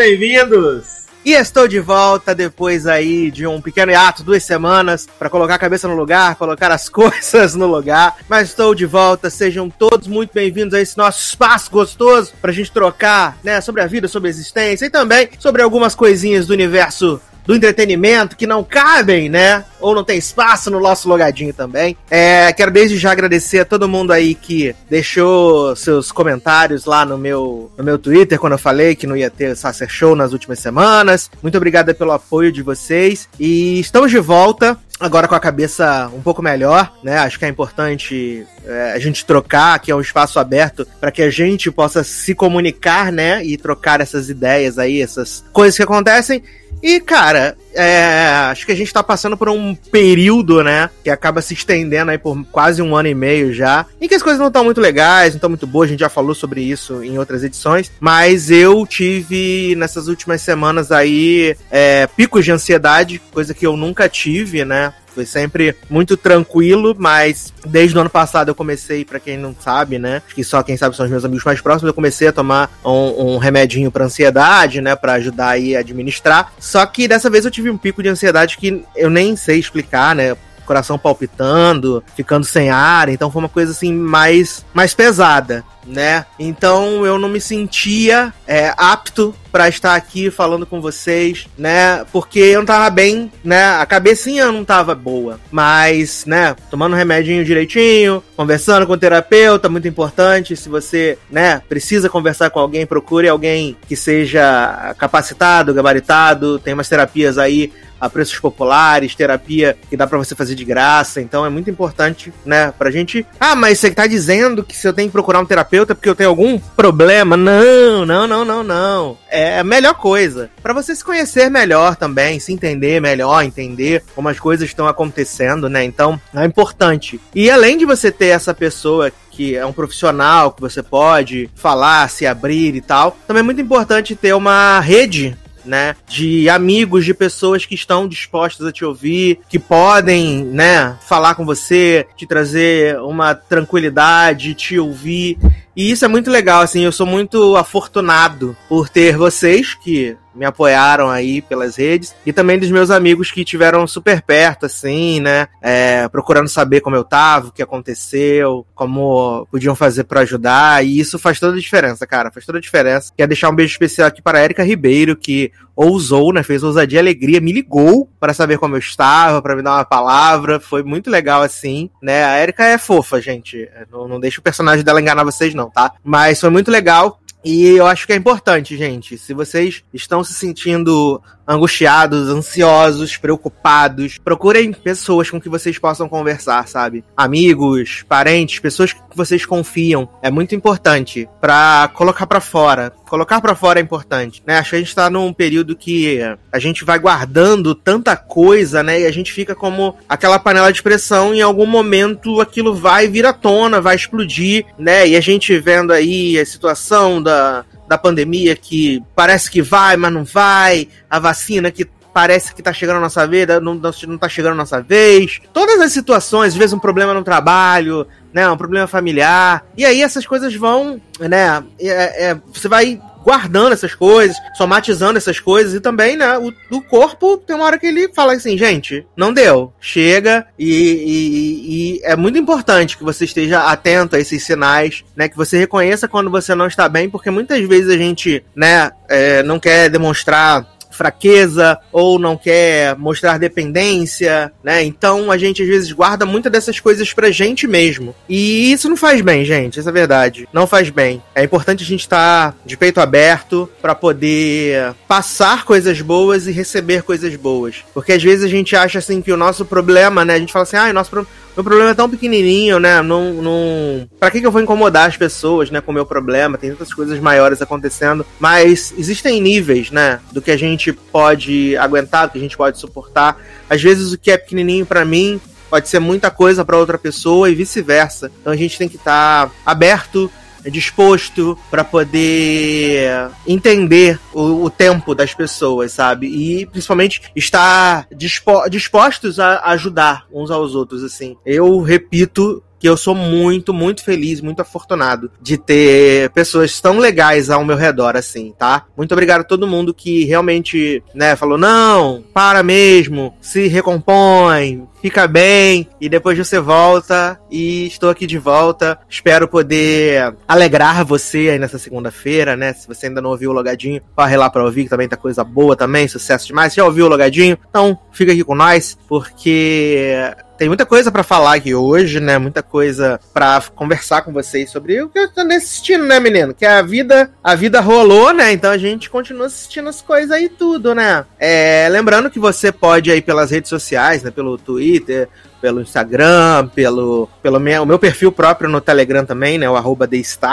[0.00, 1.00] bem-vindos!
[1.22, 5.58] E estou de volta depois aí de um pequeno hiato, duas semanas, para colocar a
[5.58, 8.16] cabeça no lugar, colocar as coisas no lugar.
[8.26, 12.72] Mas estou de volta, sejam todos muito bem-vindos a esse nosso espaço gostoso pra gente
[12.72, 17.20] trocar, né, sobre a vida, sobre a existência e também sobre algumas coisinhas do universo
[17.50, 19.64] do entretenimento que não cabem, né?
[19.80, 21.96] Ou não tem espaço no nosso logadinho também.
[22.08, 27.18] É, quero desde já agradecer a todo mundo aí que deixou seus comentários lá no
[27.18, 30.60] meu, no meu Twitter quando eu falei que não ia ter Sacer Show nas últimas
[30.60, 31.28] semanas.
[31.42, 33.28] Muito obrigado pelo apoio de vocês.
[33.38, 37.18] E estamos de volta agora com a cabeça um pouco melhor, né?
[37.18, 41.22] Acho que é importante é, a gente trocar, que é um espaço aberto para que
[41.22, 43.42] a gente possa se comunicar, né?
[43.42, 46.42] E trocar essas ideias aí, essas coisas que acontecem.
[46.82, 50.90] E, cara, é, acho que a gente tá passando por um período, né?
[51.04, 53.86] Que acaba se estendendo aí por quase um ano e meio já.
[54.00, 56.08] Em que as coisas não estão muito legais, não estão muito boas, a gente já
[56.08, 57.90] falou sobre isso em outras edições.
[58.00, 64.08] Mas eu tive nessas últimas semanas aí é, picos de ansiedade, coisa que eu nunca
[64.08, 64.92] tive, né?
[65.14, 69.98] Foi sempre muito tranquilo, mas desde o ano passado eu comecei, para quem não sabe,
[69.98, 70.22] né?
[70.34, 73.34] Que só quem sabe são os meus amigos mais próximos, eu comecei a tomar um,
[73.34, 74.94] um remedinho para ansiedade, né?
[74.94, 76.52] para ajudar aí a administrar.
[76.58, 80.14] Só que dessa vez eu tive um pico de ansiedade que eu nem sei explicar,
[80.14, 80.36] né?
[80.70, 86.26] coração palpitando, ficando sem ar, então foi uma coisa assim mais mais pesada, né?
[86.38, 92.04] Então eu não me sentia é, apto para estar aqui falando com vocês, né?
[92.12, 93.64] Porque eu não tava bem, né?
[93.76, 96.54] A cabecinha não tava boa, mas, né?
[96.70, 100.56] Tomando remedinho direitinho, conversando com o terapeuta, muito importante.
[100.56, 101.62] Se você, né?
[101.68, 106.58] Precisa conversar com alguém, procure alguém que seja capacitado, gabaritado.
[106.58, 111.20] Tem umas terapias aí a preços populares, terapia que dá para você fazer de graça.
[111.20, 113.26] Então é muito importante, né, pra gente.
[113.38, 116.14] Ah, mas você tá dizendo que se eu tenho que procurar um terapeuta porque eu
[116.14, 117.36] tenho algum problema?
[117.36, 119.18] Não, não, não, não, não.
[119.28, 120.50] É a melhor coisa.
[120.62, 125.68] para você se conhecer melhor também, se entender melhor, entender como as coisas estão acontecendo,
[125.68, 125.84] né?
[125.84, 127.20] Então é importante.
[127.34, 132.10] E além de você ter essa pessoa que é um profissional que você pode falar,
[132.10, 135.96] se abrir e tal, também é muito importante ter uma rede né?
[136.08, 141.44] De amigos, de pessoas que estão dispostas a te ouvir, que podem, né, falar com
[141.44, 145.38] você, te trazer uma tranquilidade, te ouvir.
[145.76, 150.46] E isso é muito legal, assim, eu sou muito afortunado por ter vocês que me
[150.46, 155.48] apoiaram aí pelas redes e também dos meus amigos que tiveram super perto, assim, né?
[155.60, 160.82] É, procurando saber como eu tava, o que aconteceu, como podiam fazer para ajudar.
[160.82, 162.30] E isso faz toda a diferença, cara.
[162.30, 163.12] Faz toda a diferença.
[163.14, 166.42] Quero deixar um beijo especial aqui para a Erika Ribeiro, que ousou, né?
[166.42, 169.84] Fez ousadia e alegria, me ligou para saber como eu estava, para me dar uma
[169.84, 170.58] palavra.
[170.58, 172.24] Foi muito legal, assim, né?
[172.24, 173.68] A Erika é fofa, gente.
[173.92, 175.92] Não, não deixa o personagem dela enganar vocês, não, tá?
[176.02, 177.19] Mas foi muito legal.
[177.44, 179.16] E eu acho que é importante, gente.
[179.16, 186.66] Se vocês estão se sentindo angustiados, ansiosos, preocupados, procurem pessoas com que vocês possam conversar,
[186.68, 187.04] sabe?
[187.16, 190.08] Amigos, parentes, pessoas que vocês confiam.
[190.22, 192.92] É muito importante para colocar para fora.
[193.08, 194.58] Colocar para fora é importante, né?
[194.58, 196.20] Acho que a gente tá num período que
[196.52, 199.00] a gente vai guardando tanta coisa, né?
[199.00, 203.26] E a gente fica como aquela panela de pressão, em algum momento aquilo vai vir
[203.26, 205.08] à tona, vai explodir, né?
[205.08, 210.12] E a gente vendo aí a situação da da pandemia que parece que vai, mas
[210.12, 211.84] não vai, a vacina que
[212.14, 215.40] parece que tá chegando a nossa vez, não, não tá chegando a nossa vez.
[215.52, 219.66] Todas as situações, às vezes um problema no trabalho, né, um problema familiar.
[219.76, 225.38] E aí essas coisas vão, né, é, é, você vai guardando essas coisas, somatizando essas
[225.38, 229.06] coisas e também, né, o, o corpo tem uma hora que ele fala assim, gente,
[229.16, 234.42] não deu, chega e, e, e, é muito importante que você esteja atento a esses
[234.42, 238.42] sinais, né, que você reconheça quando você não está bem, porque muitas vezes a gente,
[238.52, 240.66] né, é, não quer demonstrar
[241.00, 244.84] fraqueza ou não quer mostrar dependência, né?
[244.84, 248.14] Então a gente às vezes guarda muitas dessas coisas pra gente mesmo.
[248.28, 250.46] E isso não faz bem, gente, essa é a verdade.
[250.52, 251.22] Não faz bem.
[251.34, 256.52] É importante a gente estar tá de peito aberto para poder passar coisas boas e
[256.52, 257.76] receber coisas boas.
[257.94, 260.34] Porque às vezes a gente acha assim que o nosso problema, né?
[260.34, 263.02] A gente fala assim, ah, nosso problema meu problema é tão pequenininho, né?
[263.02, 264.08] Não, não...
[264.18, 265.80] Pra que, que eu vou incomodar as pessoas, né?
[265.80, 266.56] Com o meu problema?
[266.56, 268.24] Tem tantas coisas maiores acontecendo.
[268.38, 270.20] Mas existem níveis, né?
[270.32, 273.36] Do que a gente pode aguentar, do que a gente pode suportar.
[273.68, 277.48] Às vezes o que é pequenininho para mim pode ser muita coisa para outra pessoa
[277.48, 278.30] e vice-versa.
[278.40, 280.30] Então a gente tem que estar tá aberto
[280.70, 286.26] disposto para poder entender o, o, tempo das pessoas, sabe?
[286.26, 291.36] E principalmente estar dispo, dispostos a ajudar uns aos outros, assim.
[291.44, 297.50] Eu repito que eu sou muito, muito feliz, muito afortunado de ter pessoas tão legais
[297.50, 298.86] ao meu redor, assim, tá?
[298.96, 305.26] Muito obrigado a todo mundo que realmente, né, falou, não, para mesmo, se recompõe, fica
[305.26, 308.98] bem, e depois você volta, e estou aqui de volta.
[309.08, 312.72] Espero poder alegrar você aí nessa segunda-feira, né?
[312.72, 315.44] Se você ainda não ouviu o Logadinho, corre lá pra ouvir, que também tá coisa
[315.44, 316.74] boa também, sucesso demais.
[316.74, 317.58] Já ouviu o Logadinho?
[317.68, 320.14] Então, fica aqui com nós, porque
[320.60, 322.36] tem muita coisa para falar aqui hoje, né?
[322.36, 326.52] Muita coisa para conversar com vocês sobre o que eu tô assistindo, né, menino?
[326.52, 328.52] Que a vida, a vida rolou, né?
[328.52, 331.24] Então a gente continua assistindo as coisas aí tudo, né?
[331.38, 334.30] É, lembrando que você pode aí pelas redes sociais, né?
[334.30, 335.30] Pelo Twitter,
[335.62, 339.70] pelo Instagram, pelo, pelo meu, o meu perfil próprio no Telegram também, né?
[339.70, 340.06] O arroba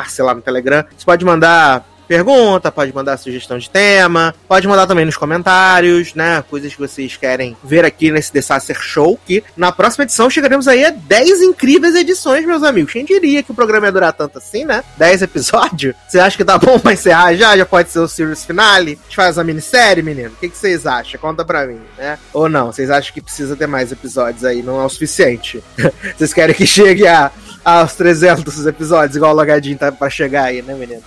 [0.07, 0.85] sei lá no Telegram.
[0.97, 6.43] Você pode mandar pergunta, pode mandar sugestão de tema, pode mandar também nos comentários, né?
[6.49, 10.67] Coisas que vocês querem ver aqui nesse The Sacer Show, que na próxima edição chegaremos
[10.67, 12.93] aí a 10 incríveis edições, meus amigos.
[12.93, 14.83] Quem diria que o programa ia durar tanto assim, né?
[14.97, 15.95] 10 episódios?
[16.07, 17.57] Você acha que tá bom pra encerrar já?
[17.57, 18.97] Já pode ser o series finale?
[19.01, 20.29] A gente faz uma minissérie, menino?
[20.29, 21.19] O que, que vocês acham?
[21.19, 22.17] Conta pra mim, né?
[22.33, 22.71] Ou não?
[22.71, 24.61] Vocês acham que precisa ter mais episódios aí?
[24.63, 25.63] Não é o suficiente?
[26.15, 27.31] vocês querem que chegue a,
[27.63, 31.03] aos 300 episódios, igual o Logadinho tá pra chegar aí, né, menino?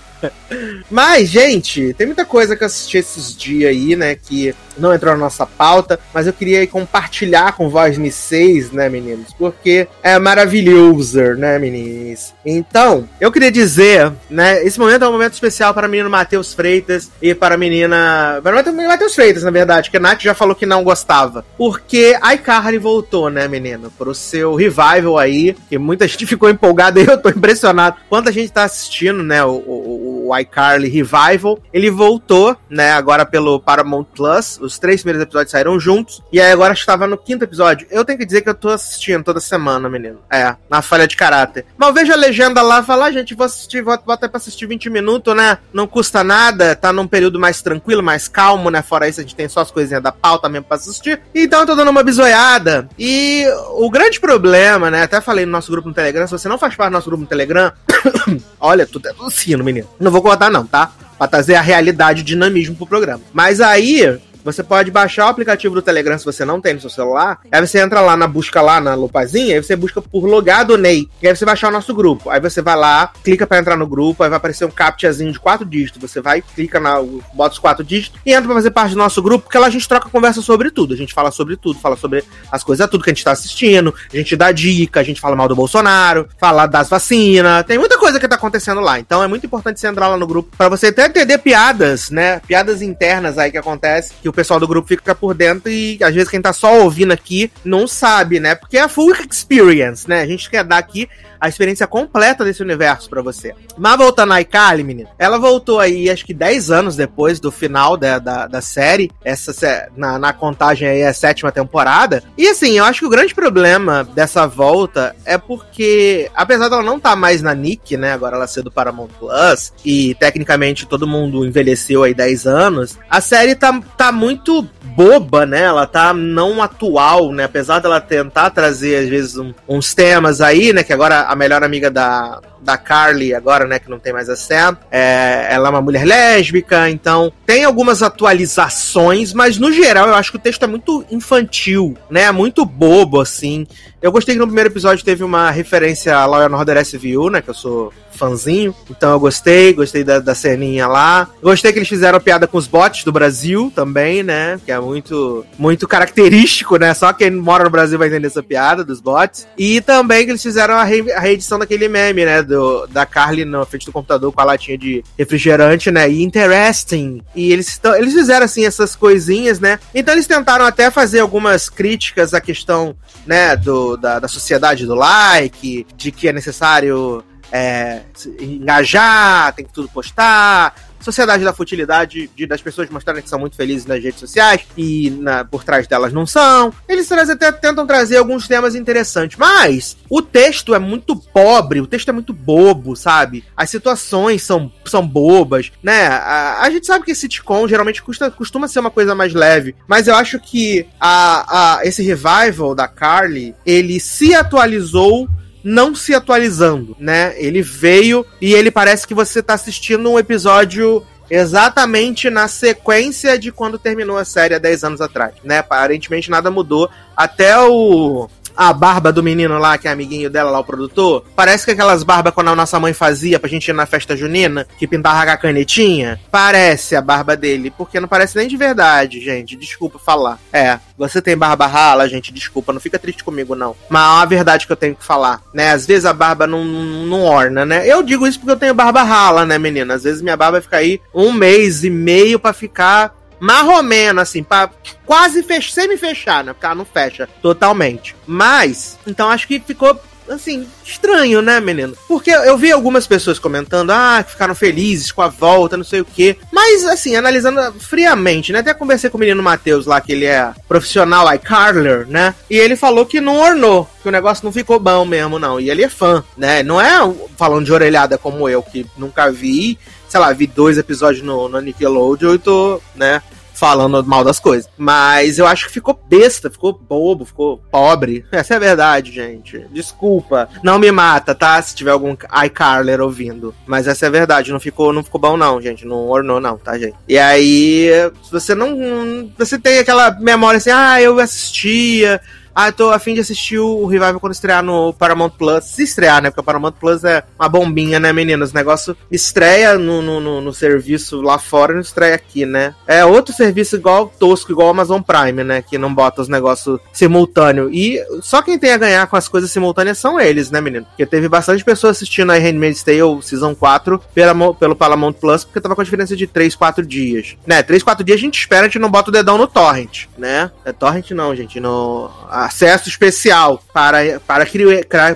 [0.89, 4.15] Mas, gente, tem muita coisa que eu assisti esses dias aí, né?
[4.15, 9.33] Que não entrou na nossa pauta, mas eu queria compartilhar com vocês, né, meninos?
[9.37, 12.33] Porque é maravilhoso, né, meninos?
[12.45, 14.63] Então, eu queria dizer, né?
[14.65, 18.39] Esse momento é um momento especial para o menino Matheus Freitas e para a menina.
[18.43, 21.45] Para o Matheus Freitas, na verdade, que a Nath já falou que não gostava.
[21.57, 23.91] Porque a iCarly voltou, né, menino?
[23.97, 27.97] Pro seu revival aí, que muita gente ficou empolgada e eu tô impressionado.
[28.09, 29.43] Quanta gente tá assistindo, né?
[29.43, 31.59] O, o, o iCarly Revival.
[31.73, 34.59] Ele voltou, né, agora pelo Paramount Plus.
[34.61, 36.21] Os três primeiros episódios saíram juntos.
[36.31, 37.87] E aí agora estava no quinto episódio.
[37.89, 40.19] Eu tenho que dizer que eu tô assistindo toda semana, menino.
[40.31, 41.65] É, na falha de caráter.
[41.79, 44.65] Eu vejo a legenda lá falo, ah, gente, vou assistir, vou, vou até pra assistir
[44.65, 45.57] 20 minutos, né?
[45.73, 48.81] Não custa nada, tá num período mais tranquilo, mais calmo, né?
[48.81, 51.21] Fora isso, a gente tem só as coisinhas da pauta mesmo pra assistir.
[51.33, 52.89] Então eu tô dando uma bisoiada.
[52.97, 55.03] E o grande problema, né?
[55.03, 57.21] Até falei no nosso grupo no Telegram, se você não faz parte do nosso grupo
[57.21, 57.71] no Telegram,
[58.59, 59.87] olha, tudo é tossindo, menino.
[60.01, 60.91] Não vou contar, não, tá?
[61.17, 63.21] Pra trazer a realidade, o dinamismo pro programa.
[63.31, 66.89] Mas aí, você pode baixar o aplicativo do Telegram se você não tem no seu
[66.89, 67.39] celular.
[67.51, 71.07] Aí você entra lá na busca lá na lupazinha, aí você busca por logado Ney.
[71.21, 72.29] E aí você vai achar o nosso grupo.
[72.29, 75.39] Aí você vai lá, clica para entrar no grupo, aí vai aparecer um captchazinho de
[75.39, 76.01] quatro dígitos.
[76.01, 77.01] Você vai, clica na,
[77.33, 79.69] bota os quatro dígitos e entra pra fazer parte do nosso grupo, porque lá a
[79.69, 80.93] gente troca conversa sobre tudo.
[80.93, 83.93] A gente fala sobre tudo, fala sobre as coisas, tudo que a gente tá assistindo,
[84.11, 87.97] a gente dá dica, a gente fala mal do Bolsonaro, fala das vacinas, tem muita
[87.97, 88.99] coisa que tá acontecendo lá.
[88.99, 92.41] Então é muito importante você entrar lá no grupo para você até entender piadas, né?
[92.47, 96.13] Piadas internas aí que acontecem, que o pessoal do grupo fica por dentro e às
[96.13, 98.55] vezes quem tá só ouvindo aqui não sabe, né?
[98.55, 100.21] Porque é a full experience, né?
[100.21, 101.07] A gente quer dar aqui
[101.41, 103.55] a experiência completa desse universo para você.
[103.75, 107.97] Mas voltando a Ikali, menino, ela voltou aí acho que 10 anos depois do final
[107.97, 112.23] da, da, da série, essa na, na contagem aí a sétima temporada.
[112.37, 116.97] E assim, eu acho que o grande problema dessa volta é porque, apesar dela não
[116.97, 121.07] estar tá mais na Nick, né, agora ela ser do Paramount Plus, e tecnicamente todo
[121.07, 126.61] mundo envelheceu aí 10 anos, a série tá, tá muito boba, né, ela tá não
[126.61, 131.30] atual, né, apesar dela tentar trazer às vezes um, uns temas aí, né, que agora
[131.31, 135.47] a melhor amiga da, da Carly agora, né, que não tem mais a Sam, é,
[135.49, 140.35] ela é uma mulher lésbica, então tem algumas atualizações, mas no geral eu acho que
[140.37, 143.65] o texto é muito infantil, né, muito bobo, assim.
[144.01, 147.41] Eu gostei que no primeiro episódio teve uma referência a Law and Order SVU, né,
[147.41, 148.75] que eu sou fãzinho.
[148.89, 151.27] Então eu gostei, gostei da, da ceninha lá.
[151.41, 154.59] Gostei que eles fizeram piada com os bots do Brasil também, né?
[154.63, 156.93] Que é muito, muito característico, né?
[156.93, 159.47] Só quem mora no Brasil vai entender essa piada dos bots.
[159.57, 162.43] E também que eles fizeram a, re, a reedição daquele meme, né?
[162.43, 166.09] do, da Carly na frente do computador com a latinha de refrigerante, né?
[166.09, 167.21] E interesting.
[167.35, 169.79] E eles, eles fizeram, assim, essas coisinhas, né?
[169.95, 174.95] Então eles tentaram até fazer algumas críticas à questão, né, do, da, da sociedade do
[174.95, 178.01] like, de que é necessário é,
[178.39, 183.55] engajar, tem que tudo postar, sociedade da futilidade de, das pessoas mostrarem que são muito
[183.55, 186.73] felizes nas redes sociais e na, por trás delas não são.
[186.87, 191.87] Eles trazem, até tentam trazer alguns temas interessantes, mas o texto é muito pobre, o
[191.87, 193.43] texto é muito bobo, sabe?
[193.55, 196.07] As situações são, são bobas, né?
[196.07, 200.07] A, a gente sabe que sitcom geralmente custa, costuma ser uma coisa mais leve, mas
[200.07, 205.27] eu acho que a, a, esse revival da Carly, ele se atualizou
[205.63, 207.33] não se atualizando, né?
[207.37, 213.51] Ele veio e ele parece que você tá assistindo um episódio exatamente na sequência de
[213.51, 215.59] quando terminou a série há 10 anos atrás, né?
[215.59, 216.89] Aparentemente nada mudou.
[217.15, 221.65] Até o a barba do menino lá, que é amiguinho dela lá, o produtor, parece
[221.65, 224.87] que aquelas barbas quando a nossa mãe fazia pra gente ir na festa junina, que
[224.87, 229.55] pintava com a canetinha, parece a barba dele, porque não parece nem de verdade, gente,
[229.55, 230.39] desculpa falar.
[230.51, 233.75] É, você tem barba rala, gente, desculpa, não fica triste comigo não.
[233.89, 236.63] Mas é uma verdade que eu tenho que falar, né, às vezes a barba não,
[236.63, 240.21] não orna, né, eu digo isso porque eu tenho barba rala, né, menina, às vezes
[240.21, 244.69] minha barba fica aí um mês e meio para ficar marromeno, assim, pra
[245.05, 246.53] quase fech semi-fechar, né?
[246.53, 248.15] Porque ela não fecha totalmente.
[248.27, 251.93] Mas, então acho que ficou assim, estranho, né, menino?
[252.07, 256.05] Porque eu vi algumas pessoas comentando, ah, ficaram felizes com a volta, não sei o
[256.05, 256.37] quê.
[256.51, 258.59] Mas, assim, analisando friamente, né?
[258.59, 262.33] Até conversei com o menino Matheus lá, que ele é profissional iCarler, né?
[262.49, 265.59] E ele falou que não ornou, que o negócio não ficou bom mesmo, não.
[265.59, 266.63] E ele é fã, né?
[266.63, 266.91] Não é
[267.35, 269.77] falando de orelhada como eu, que nunca vi
[270.11, 273.21] sei lá, vi dois episódios no, no Nickelodeon e tô, né,
[273.61, 274.67] falando mal das coisas.
[274.75, 278.25] Mas eu acho que ficou besta, ficou bobo, ficou pobre.
[278.31, 279.59] Essa é a verdade, gente.
[279.69, 280.49] Desculpa.
[280.63, 281.61] Não me mata, tá?
[281.61, 283.53] Se tiver algum iCarler ouvindo.
[283.67, 284.51] Mas essa é a verdade.
[284.51, 285.85] Não ficou, não ficou bom, não, gente.
[285.85, 286.95] Não ornou, não, tá, gente?
[287.07, 287.89] E aí,
[288.31, 289.31] você não.
[289.37, 292.19] Você tem aquela memória assim, ah, eu assistia
[292.53, 295.63] ah, eu tô afim de assistir o Revival quando estrear no Paramount Plus.
[295.63, 296.29] Se estrear, né?
[296.29, 298.51] Porque o Paramount Plus é uma bombinha, né, meninas?
[298.51, 302.75] O negócio estreia no, no, no, no serviço lá fora e não estreia aqui, né?
[302.85, 305.61] É outro serviço igual tosco, igual o Amazon Prime, né?
[305.61, 307.69] Que não bota os negócios simultâneo.
[307.71, 310.85] E só quem tem a ganhar com as coisas simultâneas são eles, né, menino?
[310.85, 315.61] Porque teve bastante pessoas assistindo a Handmaid's Tale Season 4 pela, pelo Paramount Plus, porque
[315.61, 317.37] tava com a diferença de 3, 4 dias.
[317.45, 317.63] Né?
[317.63, 320.51] 3, 4 dias a gente espera, a gente não bota o dedão no torrent, né?
[320.65, 321.59] É torrent não, gente.
[321.59, 322.09] No
[322.45, 324.45] acesso especial para, para,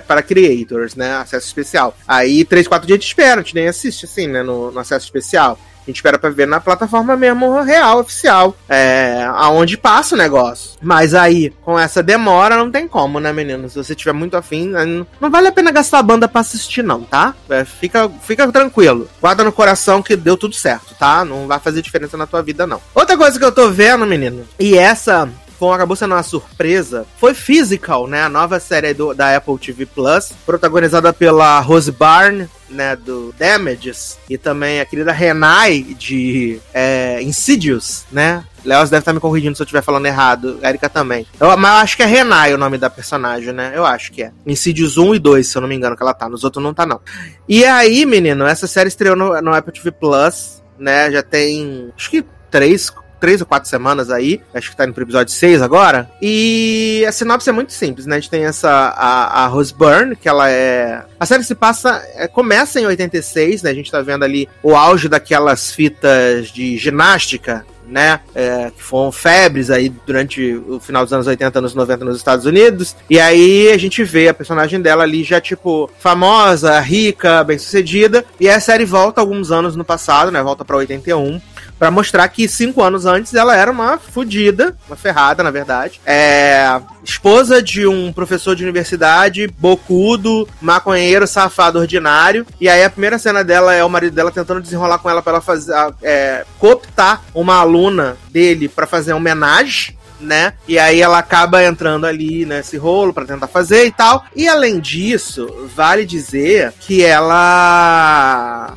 [0.00, 1.16] para creators, né?
[1.16, 1.96] Acesso especial.
[2.06, 4.42] Aí, 3, 4 dias de espera, a gente nem assiste assim, né?
[4.42, 5.58] No, no acesso especial.
[5.86, 8.56] A gente espera pra ver na plataforma mesmo real, oficial.
[8.68, 10.72] É, aonde passa o negócio.
[10.82, 13.68] Mas aí, com essa demora, não tem como, né, menino?
[13.70, 14.72] Se você tiver muito afim,
[15.20, 17.36] não vale a pena gastar a banda pra assistir, não, tá?
[17.48, 19.08] É, fica, fica tranquilo.
[19.20, 21.24] Guarda no coração que deu tudo certo, tá?
[21.24, 22.80] Não vai fazer diferença na tua vida, não.
[22.92, 27.34] Outra coisa que eu tô vendo, menino, e essa foi, acabou sendo uma surpresa, foi
[27.34, 28.22] Physical, né?
[28.22, 34.18] A nova série do, da Apple TV Plus, protagonizada pela Rose Byrne, né, do Damages,
[34.28, 38.44] e também a querida Renai de é, Insidious, né?
[38.64, 40.58] Leoz deve estar me corrigindo se eu estiver falando errado.
[40.62, 41.24] Erika também.
[41.38, 43.72] Eu, mas eu acho que é Renai o nome da personagem, né?
[43.74, 44.32] Eu acho que é.
[44.44, 46.28] Insidious 1 e 2, se eu não me engano, que ela tá.
[46.28, 47.00] Nos outros não tá, não.
[47.48, 51.10] E aí, menino, essa série estreou no, no Apple TV Plus, né?
[51.12, 51.92] Já tem.
[51.96, 54.40] Acho que três, três ou quatro semanas aí.
[54.54, 56.10] Acho que tá indo pro episódio 6 agora.
[56.20, 58.16] E a sinopse é muito simples, né?
[58.16, 58.70] A gente tem essa.
[58.70, 61.04] A, a Rose Byrne, que ela é.
[61.18, 62.02] A série se passa.
[62.14, 63.70] É, começa em 86, né?
[63.70, 68.20] A gente tá vendo ali o auge daquelas fitas de ginástica né?
[68.34, 72.44] É, que foram febres aí durante o final dos anos 80, anos 90 nos Estados
[72.44, 72.96] Unidos.
[73.08, 78.24] E aí a gente vê a personagem dela ali já, tipo, famosa, rica, bem sucedida.
[78.40, 80.42] E a série volta alguns anos no passado, né?
[80.42, 81.40] Volta pra 81
[81.78, 86.00] para mostrar que cinco anos antes ela era uma fodida, uma ferrada, na verdade.
[86.04, 86.80] É.
[87.04, 92.46] Esposa de um professor de universidade, bocudo, maconheiro, safado, ordinário.
[92.60, 95.34] E aí a primeira cena dela é o marido dela tentando desenrolar com ela pra
[95.34, 95.74] ela fazer.
[96.02, 100.54] É, cooptar uma aluna dele para fazer homenagem né?
[100.66, 104.24] E aí ela acaba entrando ali nesse rolo para tentar fazer e tal.
[104.34, 108.76] E além disso, vale dizer que ela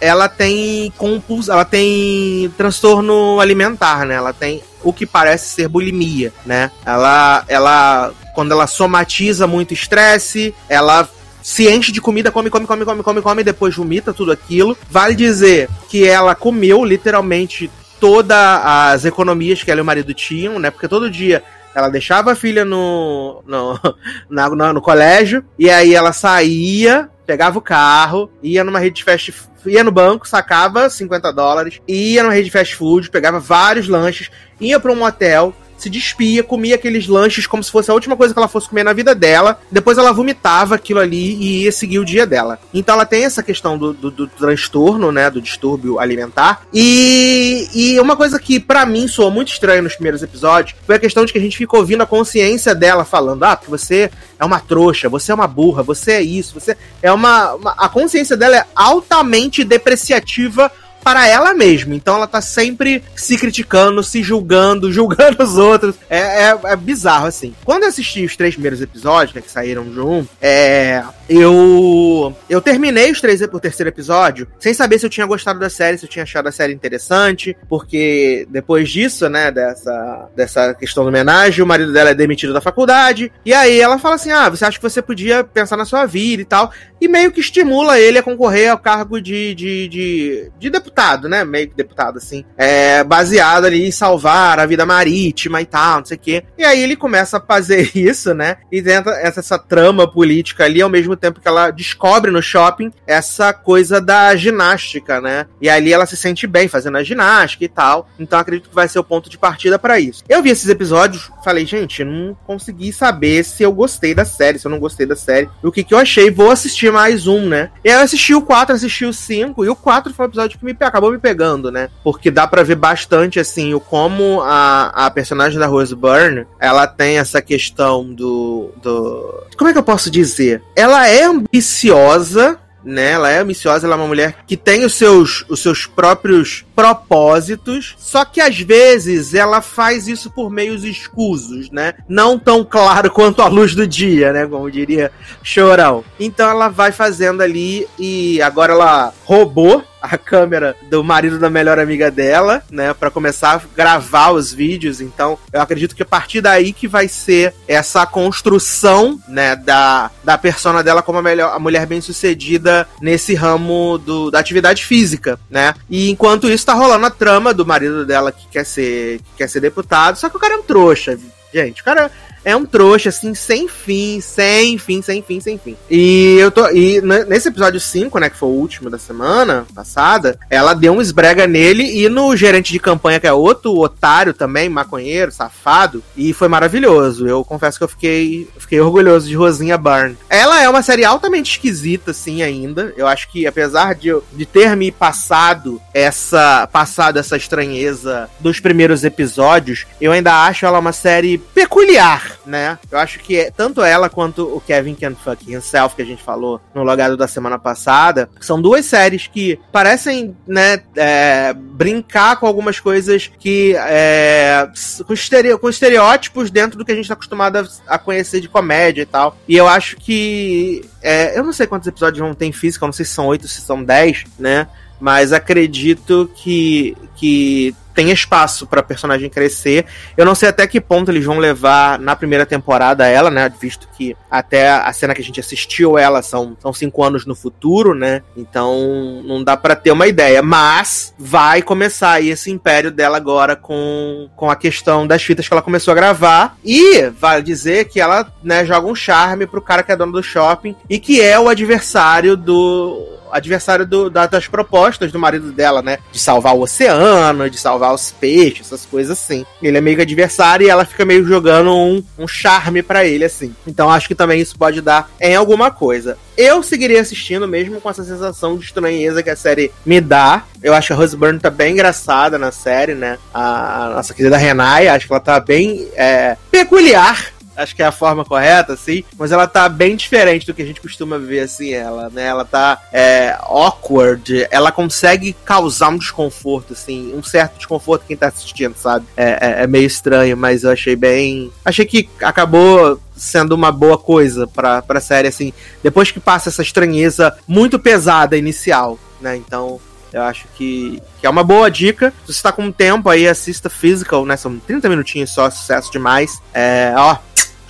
[0.00, 4.14] ela tem compuls, ela tem transtorno alimentar, né?
[4.14, 6.70] Ela tem o que parece ser bulimia, né?
[6.84, 11.08] Ela, ela, quando ela somatiza muito estresse, ela
[11.42, 14.76] se enche de comida, come, come, come, come, come, come, depois vomita tudo aquilo.
[14.90, 20.58] Vale dizer que ela comeu literalmente todas as economias que ela e o marido tinham,
[20.58, 20.70] né?
[20.70, 21.42] Porque todo dia
[21.74, 23.78] ela deixava a filha no, no,
[24.28, 29.04] na, no, no colégio, e aí ela saía, pegava o carro, ia numa rede de
[29.04, 29.32] fast
[29.66, 34.30] ia no banco, sacava 50 dólares, ia numa rede de fast food, pegava vários lanches,
[34.60, 38.34] ia para um motel, se despia, comia aqueles lanches como se fosse a última coisa
[38.34, 39.60] que ela fosse comer na vida dela.
[39.70, 42.58] Depois ela vomitava aquilo ali e ia seguir o dia dela.
[42.72, 45.30] Então ela tem essa questão do, do, do transtorno, né?
[45.30, 46.62] Do distúrbio alimentar.
[46.72, 50.98] E, e uma coisa que para mim soou muito estranha nos primeiros episódios foi a
[50.98, 54.44] questão de que a gente fica ouvindo a consciência dela falando: ah, porque você é
[54.44, 57.54] uma trouxa, você é uma burra, você é isso, você é uma.
[57.54, 60.70] uma a consciência dela é altamente depreciativa
[61.02, 61.94] para ela mesma.
[61.94, 65.96] Então ela tá sempre se criticando, se julgando, julgando os outros.
[66.08, 67.54] É, é, é bizarro, assim.
[67.64, 73.10] Quando eu assisti os três primeiros episódios, né, que saíram um, é, eu eu terminei
[73.10, 76.08] os três, o terceiro episódio sem saber se eu tinha gostado da série, se eu
[76.08, 81.66] tinha achado a série interessante, porque depois disso, né, dessa, dessa questão do homenagem, o
[81.66, 84.82] marido dela é demitido da faculdade, e aí ela fala assim, ah, você acha que
[84.82, 88.70] você podia pensar na sua vida e tal, e meio que estimula ele a concorrer
[88.70, 91.44] ao cargo de, de, de, de deputado deputado, né?
[91.44, 92.44] Meio que deputado, assim.
[92.56, 96.44] É, baseado ali em salvar a vida marítima e tal, não sei o quê.
[96.58, 98.56] E aí ele começa a fazer isso, né?
[98.70, 102.92] E tenta essa, essa trama política ali, ao mesmo tempo que ela descobre no shopping
[103.06, 105.46] essa coisa da ginástica, né?
[105.60, 108.08] E ali ela se sente bem fazendo a ginástica e tal.
[108.18, 110.24] Então acredito que vai ser o ponto de partida para isso.
[110.28, 114.66] Eu vi esses episódios, falei, gente, não consegui saber se eu gostei da série, se
[114.66, 115.48] eu não gostei da série.
[115.62, 116.30] O que que eu achei?
[116.30, 117.70] Vou assistir mais um, né?
[117.84, 120.58] E aí eu assisti o 4, assisti o 5, e o 4 foi o episódio
[120.58, 121.88] que me acabou me pegando, né?
[122.02, 126.86] Porque dá para ver bastante, assim, o como a, a personagem da Rose Byrne, ela
[126.86, 129.44] tem essa questão do, do...
[129.56, 130.62] Como é que eu posso dizer?
[130.76, 133.12] Ela é ambiciosa, né?
[133.12, 137.94] Ela é ambiciosa, ela é uma mulher que tem os seus, os seus próprios propósitos,
[137.98, 141.94] só que às vezes ela faz isso por meios escusos, né?
[142.08, 144.46] Não tão claro quanto a luz do dia, né?
[144.46, 146.04] Como diria Chorão.
[146.18, 151.78] Então ela vai fazendo ali e agora ela roubou a câmera do marido da melhor
[151.78, 155.00] amiga dela, né, para começar a gravar os vídeos.
[155.00, 160.38] Então, eu acredito que a partir daí que vai ser essa construção, né, da, da
[160.38, 165.74] persona dela como a, melhor, a mulher bem-sucedida nesse ramo do, da atividade física, né?
[165.88, 169.48] E enquanto isso tá rolando a trama do marido dela que quer ser que quer
[169.48, 171.18] ser deputado, só que o cara é um trouxa,
[171.52, 171.82] gente.
[171.82, 172.10] O cara
[172.44, 175.76] é um trouxa, assim, sem fim, sem fim, sem fim, sem fim.
[175.90, 176.68] E eu tô.
[176.70, 181.02] E nesse episódio 5, né, que foi o último da semana passada, ela deu um
[181.02, 186.32] esbrega nele e no gerente de campanha, que é outro otário também, maconheiro, safado, e
[186.32, 187.26] foi maravilhoso.
[187.26, 190.16] Eu confesso que eu fiquei, fiquei orgulhoso de Rosinha Byrne.
[190.28, 192.92] Ela é uma série altamente esquisita, assim, ainda.
[192.96, 196.68] Eu acho que, apesar de, de ter me passado essa.
[196.72, 202.78] passado essa estranheza dos primeiros episódios, eu ainda acho ela uma série peculiar né?
[202.90, 206.22] Eu acho que é, tanto ela quanto o Kevin Can Fuck Himself, que a gente
[206.22, 212.46] falou no logado da semana passada, são duas séries que parecem, né, é, brincar com
[212.46, 213.74] algumas coisas que.
[213.76, 214.68] É,
[215.06, 218.48] com, estereo, com estereótipos dentro do que a gente tá acostumado a, a conhecer de
[218.48, 219.36] comédia e tal.
[219.46, 220.84] E eu acho que.
[221.00, 223.26] É, eu não sei quantos episódios vão ter em física, eu não sei se são
[223.28, 224.66] oito, se são dez, né?
[225.00, 229.84] Mas acredito que, que tem espaço para personagem crescer.
[230.16, 233.52] Eu não sei até que ponto eles vão levar na primeira temporada ela, né?
[233.60, 237.34] Visto que até a cena que a gente assistiu ela são, são cinco anos no
[237.34, 238.22] futuro, né?
[238.36, 240.42] Então não dá para ter uma ideia.
[240.42, 245.52] Mas vai começar aí esse império dela agora com, com a questão das fitas que
[245.52, 246.56] ela começou a gravar.
[246.64, 250.22] E vale dizer que ela né, joga um charme pro cara que é dono do
[250.22, 255.82] shopping e que é o adversário do adversário do, da, das propostas do marido dela,
[255.82, 255.98] né?
[256.12, 259.44] De salvar o oceano, de salvar os peixes, essas coisas assim.
[259.62, 263.24] Ele é meio que adversário e ela fica meio jogando um, um charme para ele,
[263.24, 263.54] assim.
[263.66, 266.16] Então acho que também isso pode dar em alguma coisa.
[266.36, 270.44] Eu seguiria assistindo mesmo com essa sensação de estranheza que a série me dá.
[270.62, 273.18] Eu acho a Rose Byrne tá bem engraçada na série, né?
[273.32, 277.86] A, a nossa querida Renai, acho que ela tá bem é, peculiar acho que é
[277.86, 281.40] a forma correta, assim, mas ela tá bem diferente do que a gente costuma ver,
[281.40, 282.26] assim, ela, né?
[282.26, 288.28] Ela tá é, awkward, ela consegue causar um desconforto, assim, um certo desconforto quem tá
[288.28, 289.06] assistindo, sabe?
[289.16, 291.52] É, é, é meio estranho, mas eu achei bem.
[291.64, 296.62] Achei que acabou sendo uma boa coisa pra, pra série, assim, depois que passa essa
[296.62, 299.36] estranheza muito pesada inicial, né?
[299.36, 299.80] Então,
[300.12, 302.12] eu acho que, que é uma boa dica.
[302.26, 304.36] Se você tá com tempo aí, assista Physical, né?
[304.36, 306.40] São 30 minutinhos só, sucesso demais.
[306.52, 307.16] É, ó,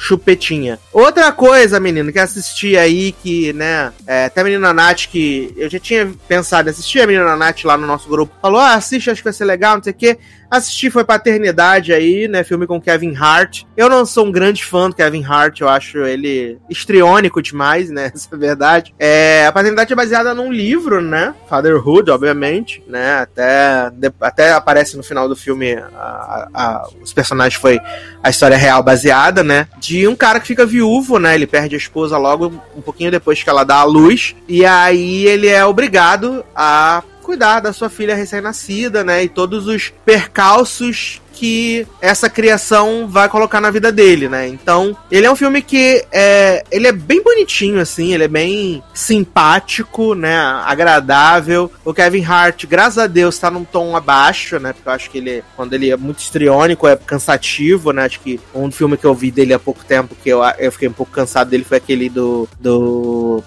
[0.00, 0.78] chupetinha.
[0.92, 5.68] Outra coisa, menino, que assisti aí, que, né, é, até a menina Nath, que eu
[5.68, 9.10] já tinha pensado em assistir, a menina Nath lá no nosso grupo falou: ah, assiste,
[9.10, 10.18] acho que vai ser legal, não sei o quê.
[10.50, 12.42] Assisti foi Paternidade aí, né?
[12.42, 13.62] Filme com Kevin Hart.
[13.76, 18.10] Eu não sou um grande fã do Kevin Hart, eu acho ele estriônico demais, né?
[18.14, 18.94] Essa é verdade.
[18.98, 21.34] É, a Paternidade é baseada num livro, né?
[21.48, 23.20] Fatherhood, obviamente, né?
[23.20, 27.78] Até, até aparece no final do filme a, a, os personagens foi
[28.22, 29.68] a história real baseada, né?
[29.78, 31.34] De um cara que fica viúvo, né?
[31.34, 34.34] Ele perde a esposa logo um pouquinho depois que ela dá a luz.
[34.48, 39.22] E aí ele é obrigado a cuidar da sua filha recém-nascida, né?
[39.22, 44.48] E todos os percalços que essa criação vai colocar na vida dele, né?
[44.48, 48.82] Então, ele é um filme que é, ele é bem bonitinho, assim, ele é bem
[48.92, 50.36] simpático, né?
[50.66, 51.70] Agradável.
[51.84, 54.72] O Kevin Hart, graças a Deus, tá num tom abaixo, né?
[54.72, 58.06] Porque eu acho que ele, quando ele é muito estriônico, é cansativo, né?
[58.06, 60.88] Acho que um filme que eu vi dele há pouco tempo, que eu, eu fiquei
[60.88, 62.48] um pouco cansado dele, foi aquele do.
[62.58, 63.40] do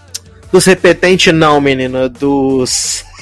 [0.53, 3.03] dos repetentes, não, menino, dos.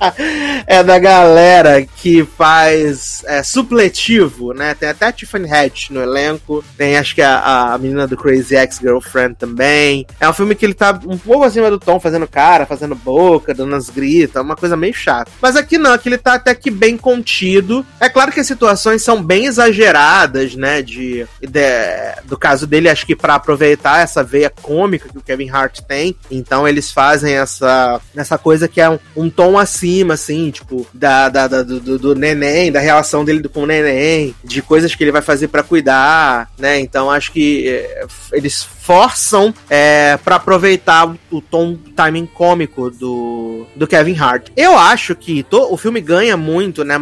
[0.66, 4.74] é da galera que faz é, supletivo, né?
[4.74, 8.56] Tem até a Tiffany Hatch no elenco, tem acho que a, a menina do Crazy
[8.56, 10.06] Ex-Girlfriend também.
[10.18, 13.54] É um filme que ele tá um pouco acima do tom, fazendo cara, fazendo boca,
[13.54, 15.30] dando as gritas, uma coisa meio chata.
[15.40, 17.84] Mas aqui não, aqui ele tá até que bem contido.
[17.98, 20.82] É claro que as situações são bem exageradas, né?
[20.82, 21.60] De, de
[22.24, 26.14] do caso dele, acho que para aproveitar essa veia cômica que o Kevin Hart tem,
[26.30, 30.86] então eles fazem essa, essa coisa que é um, um tom assim cima, assim, tipo,
[30.94, 35.02] da, da, da do, do, neném, da relação dele com o neném, de coisas que
[35.02, 36.78] ele vai fazer para cuidar, né?
[36.78, 43.64] Então acho que é, eles forçam é, para aproveitar o, o, tom timing cômico do,
[43.76, 44.48] do Kevin Hart.
[44.56, 46.96] Eu acho que to, o filme ganha muito, né?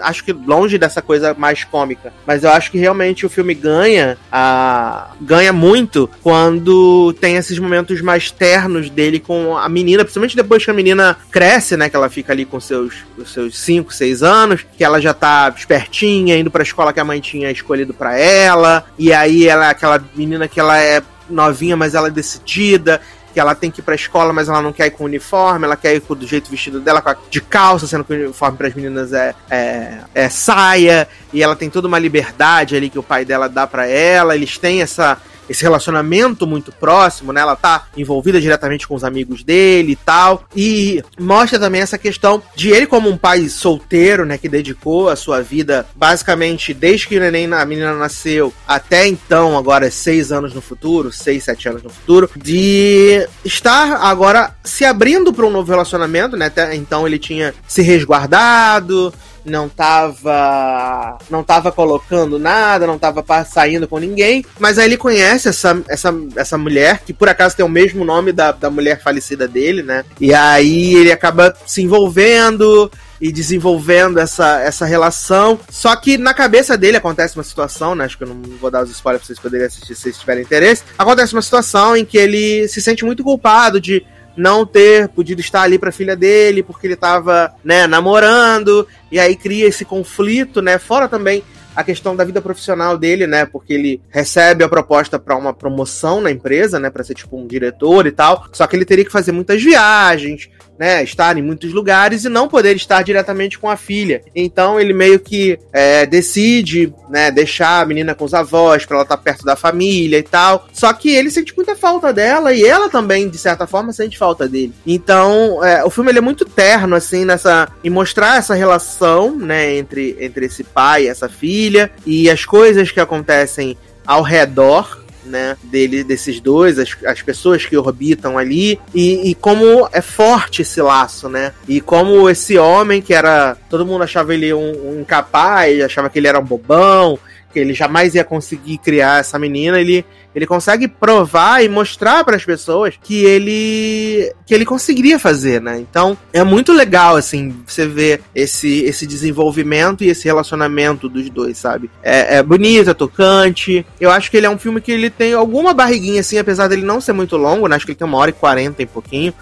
[0.00, 4.18] Acho que longe dessa coisa mais cômica, mas eu acho que realmente o filme ganha
[4.30, 10.62] a, ganha muito quando tem esses momentos mais ternos dele com a menina, principalmente depois
[10.64, 11.88] que a menina cresce, né?
[11.88, 16.36] Que ela fica ali com seus, seus 5, 6 anos, que ela já tá espertinha,
[16.36, 20.02] indo pra escola que a mãe tinha escolhido para ela, e aí ela é aquela
[20.14, 23.00] menina que ela é novinha, mas ela é decidida,
[23.32, 25.76] que ela tem que ir pra escola, mas ela não quer ir com uniforme, ela
[25.76, 29.12] quer ir do jeito vestido dela, de calça, sendo que o uniforme para as meninas
[29.12, 33.48] é, é, é, saia, e ela tem toda uma liberdade ali que o pai dela
[33.48, 37.40] dá para ela, eles têm essa esse relacionamento muito próximo, né?
[37.40, 40.44] Ela tá envolvida diretamente com os amigos dele e tal.
[40.54, 44.38] E mostra também essa questão de ele como um pai solteiro, né?
[44.38, 49.56] Que dedicou a sua vida basicamente desde que o neném, a menina nasceu até então,
[49.56, 55.32] agora seis anos no futuro, seis, sete anos no futuro, de estar agora se abrindo
[55.32, 56.46] para um novo relacionamento, né?
[56.46, 59.12] Até então ele tinha se resguardado,
[59.44, 65.48] não tava não tava colocando nada, não tava saindo com ninguém, mas aí ele conhece
[65.48, 69.48] essa, essa, essa mulher, que por acaso tem o mesmo nome da, da mulher falecida
[69.48, 70.04] dele, né?
[70.20, 72.90] E aí ele acaba se envolvendo,
[73.22, 75.58] e desenvolvendo essa, essa relação.
[75.70, 78.04] Só que na cabeça dele acontece uma situação, né?
[78.04, 80.42] Acho que eu não vou dar os spoilers pra vocês poderem assistir se vocês tiverem
[80.42, 80.82] interesse.
[80.98, 84.04] Acontece uma situação em que ele se sente muito culpado de
[84.36, 89.18] não ter podido estar ali para a filha dele porque ele estava, né, namorando e
[89.18, 90.78] aí cria esse conflito, né?
[90.78, 91.42] Fora também
[91.74, 93.46] a questão da vida profissional dele, né?
[93.46, 96.90] Porque ele recebe a proposta para uma promoção na empresa, né?
[96.90, 98.46] Para ser tipo um diretor e tal.
[98.52, 102.48] Só que ele teria que fazer muitas viagens, né, estar em muitos lugares e não
[102.48, 104.22] poder estar diretamente com a filha.
[104.34, 109.04] Então ele meio que é, decide, né, deixar a menina com os avós para ela
[109.04, 110.66] estar tá perto da família e tal.
[110.72, 114.48] Só que ele sente muita falta dela e ela também, de certa forma, sente falta
[114.48, 114.72] dele.
[114.86, 119.76] Então é, o filme ele é muito terno assim nessa em mostrar essa relação, né,
[119.76, 125.56] entre entre esse pai e essa filha e as coisas que acontecem ao redor né,
[125.62, 130.80] dele, desses dois, as, as pessoas que orbitam ali, e, e, como é forte esse
[130.80, 131.52] laço, né?
[131.68, 133.56] E como esse homem que era.
[133.68, 137.18] Todo mundo achava ele um, um incapaz, achava que ele era um bobão,
[137.52, 142.36] que ele jamais ia conseguir criar essa menina, ele ele consegue provar e mostrar para
[142.36, 145.78] as pessoas que ele que ele conseguiria fazer, né?
[145.78, 151.58] Então é muito legal assim você ver esse esse desenvolvimento e esse relacionamento dos dois,
[151.58, 151.90] sabe?
[152.02, 153.84] É, é bonito, é tocante.
[154.00, 156.82] Eu acho que ele é um filme que ele tem alguma barriguinha assim, apesar dele
[156.82, 157.76] não ser muito longo, né?
[157.76, 159.32] Acho que ele tem uma hora e quarenta e pouquinho.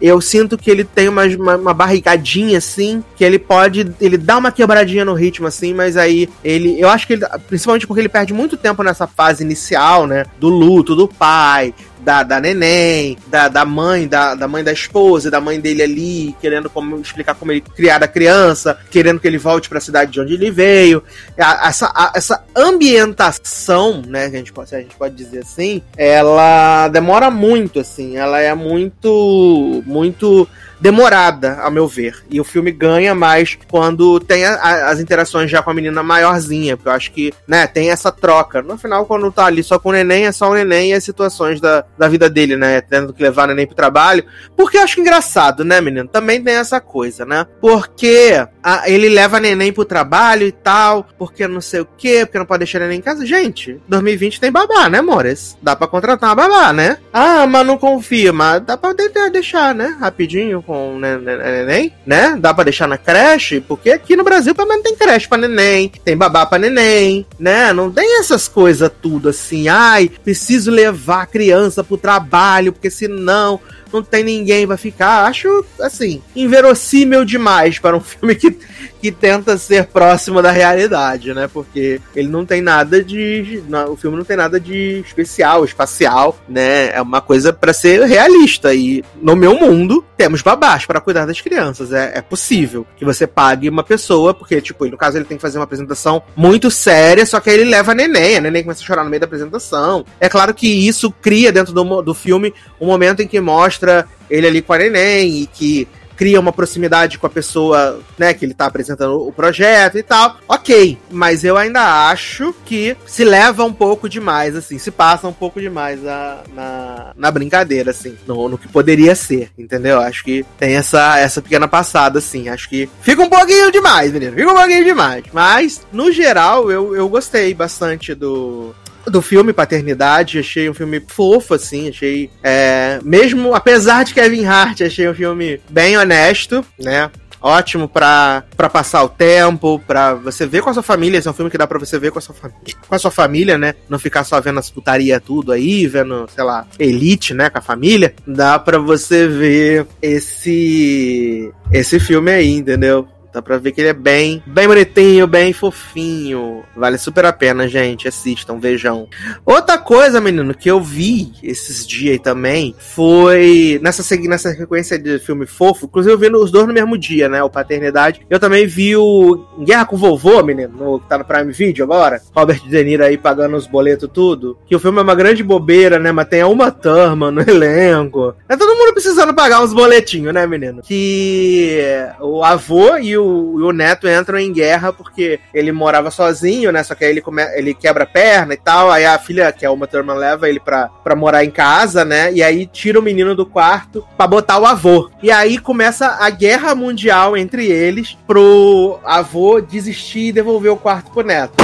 [0.00, 4.36] Eu sinto que ele tem uma, uma, uma barrigadinha assim, que ele pode ele dá
[4.38, 8.08] uma quebradinha no ritmo assim, mas aí ele eu acho que ele, principalmente porque ele
[8.08, 10.24] perde muito tempo nessa fase inicial, né?
[10.38, 15.30] Do luto do pai, da, da neném, da, da mãe, da, da mãe da esposa,
[15.30, 19.38] da mãe dele ali, querendo como, explicar como ele criar a criança, querendo que ele
[19.38, 21.02] volte para a cidade de onde ele veio.
[21.36, 27.80] Essa, essa ambientação, né, a gente, pode, a gente pode dizer assim, ela demora muito,
[27.80, 30.48] assim, ela é muito, muito
[30.80, 32.24] demorada, a meu ver.
[32.30, 36.02] E o filme ganha mais quando tem a, a, as interações já com a menina
[36.02, 38.62] maiorzinha, porque eu acho que, né, tem essa troca.
[38.62, 41.04] No final, quando tá ali só com o neném, é só o neném e as
[41.04, 44.24] situações da, da vida dele, né, tendo que levar o neném pro trabalho.
[44.56, 46.08] Porque eu acho engraçado, né, menino?
[46.08, 47.46] Também tem essa coisa, né?
[47.60, 52.38] Porque a, ele leva neném pro trabalho e tal, porque não sei o quê, porque
[52.38, 53.26] não pode deixar neném em casa.
[53.26, 55.56] Gente, 2020 tem babá, né, Mores?
[55.62, 56.98] Dá pra contratar uma babá, né?
[57.12, 58.92] Ah, mas não confia, mas dá pra
[59.30, 59.96] deixar, né?
[59.98, 62.36] Rapidinho com neném, né?
[62.38, 65.90] Dá pra deixar na creche, porque aqui no Brasil pelo menos tem creche pra neném,
[66.04, 67.72] tem babá pra neném, né?
[67.72, 73.58] Não tem essas coisas tudo assim, ai, preciso levar a criança pro trabalho, porque senão
[73.92, 75.26] não tem ninguém pra ficar.
[75.26, 78.56] Acho, assim, inverossímil demais para um filme que,
[79.00, 81.48] que tenta ser próximo da realidade, né?
[81.52, 83.62] Porque ele não tem nada de.
[83.68, 86.90] Não, o filme não tem nada de especial, espacial, né?
[86.90, 88.74] É uma coisa para ser realista.
[88.74, 91.92] E no meu mundo, temos babás para cuidar das crianças.
[91.92, 95.42] É, é possível que você pague uma pessoa, porque, tipo, no caso ele tem que
[95.42, 98.82] fazer uma apresentação muito séria, só que aí ele leva a neném, a neném começa
[98.82, 100.04] a chorar no meio da apresentação.
[100.20, 104.46] É claro que isso cria dentro do, do filme um momento em que mostra ele
[104.46, 108.52] ali com a neném e que cria uma proximidade com a pessoa, né, que ele
[108.52, 110.36] tá apresentando o projeto e tal.
[110.48, 115.32] Ok, mas eu ainda acho que se leva um pouco demais, assim, se passa um
[115.32, 120.00] pouco demais na, na brincadeira, assim, no, no que poderia ser, entendeu?
[120.00, 124.34] Acho que tem essa, essa pequena passada, assim, acho que fica um pouquinho demais, menino,
[124.34, 125.22] fica um pouquinho demais.
[125.32, 128.74] Mas, no geral, eu, eu gostei bastante do,
[129.06, 132.30] do filme Paternidade, achei um filme fofo, assim, achei.
[132.42, 137.10] É, mesmo, apesar de Kevin Hart, achei um filme bem honesto, né?
[137.40, 141.18] Ótimo pra, pra passar o tempo, pra você ver com a sua família.
[141.18, 143.10] Esse é um filme que dá pra você ver com a sua, com a sua
[143.10, 143.74] família, né?
[143.88, 147.48] Não ficar só vendo as putaria tudo aí, vendo, sei lá, Elite, né?
[147.48, 148.14] Com a família.
[148.26, 153.06] Dá pra você ver esse, esse filme aí, entendeu?
[153.32, 156.62] Dá pra ver que ele é bem, bem bonitinho, bem fofinho.
[156.76, 158.08] Vale super a pena, gente.
[158.08, 159.08] Assistam, vejam.
[159.44, 165.18] Outra coisa, menino, que eu vi esses dias aí também foi nessa, nessa sequência de
[165.18, 165.86] filme fofo.
[165.86, 167.42] Inclusive, eu vi os dois no mesmo dia, né?
[167.42, 168.26] O Paternidade.
[168.30, 171.84] Eu também vi o Guerra com o Vovô, menino, no, que tá no Prime Video
[171.84, 172.20] agora.
[172.34, 174.58] Robert De Niro aí pagando os boletos, tudo.
[174.66, 176.12] Que o filme é uma grande bobeira, né?
[176.12, 178.34] Mas tem a Uma Thurman no elenco.
[178.48, 180.82] É todo mundo precisando pagar uns boletinhos, né, menino?
[180.82, 181.82] Que
[182.20, 186.82] o avô e o, e o neto entram em guerra porque ele morava sozinho, né?
[186.82, 188.90] Só que aí ele, come, ele quebra a perna e tal.
[188.90, 192.32] Aí a filha, que é uma turma, leva ele pra, pra morar em casa, né?
[192.32, 195.10] E aí tira o menino do quarto pra botar o avô.
[195.22, 201.10] E aí começa a guerra mundial entre eles pro avô desistir e devolver o quarto
[201.10, 201.54] pro neto.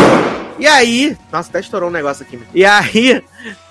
[0.59, 1.17] E aí.
[1.33, 2.39] Nossa, até estourou um negócio aqui.
[2.55, 3.23] E aí.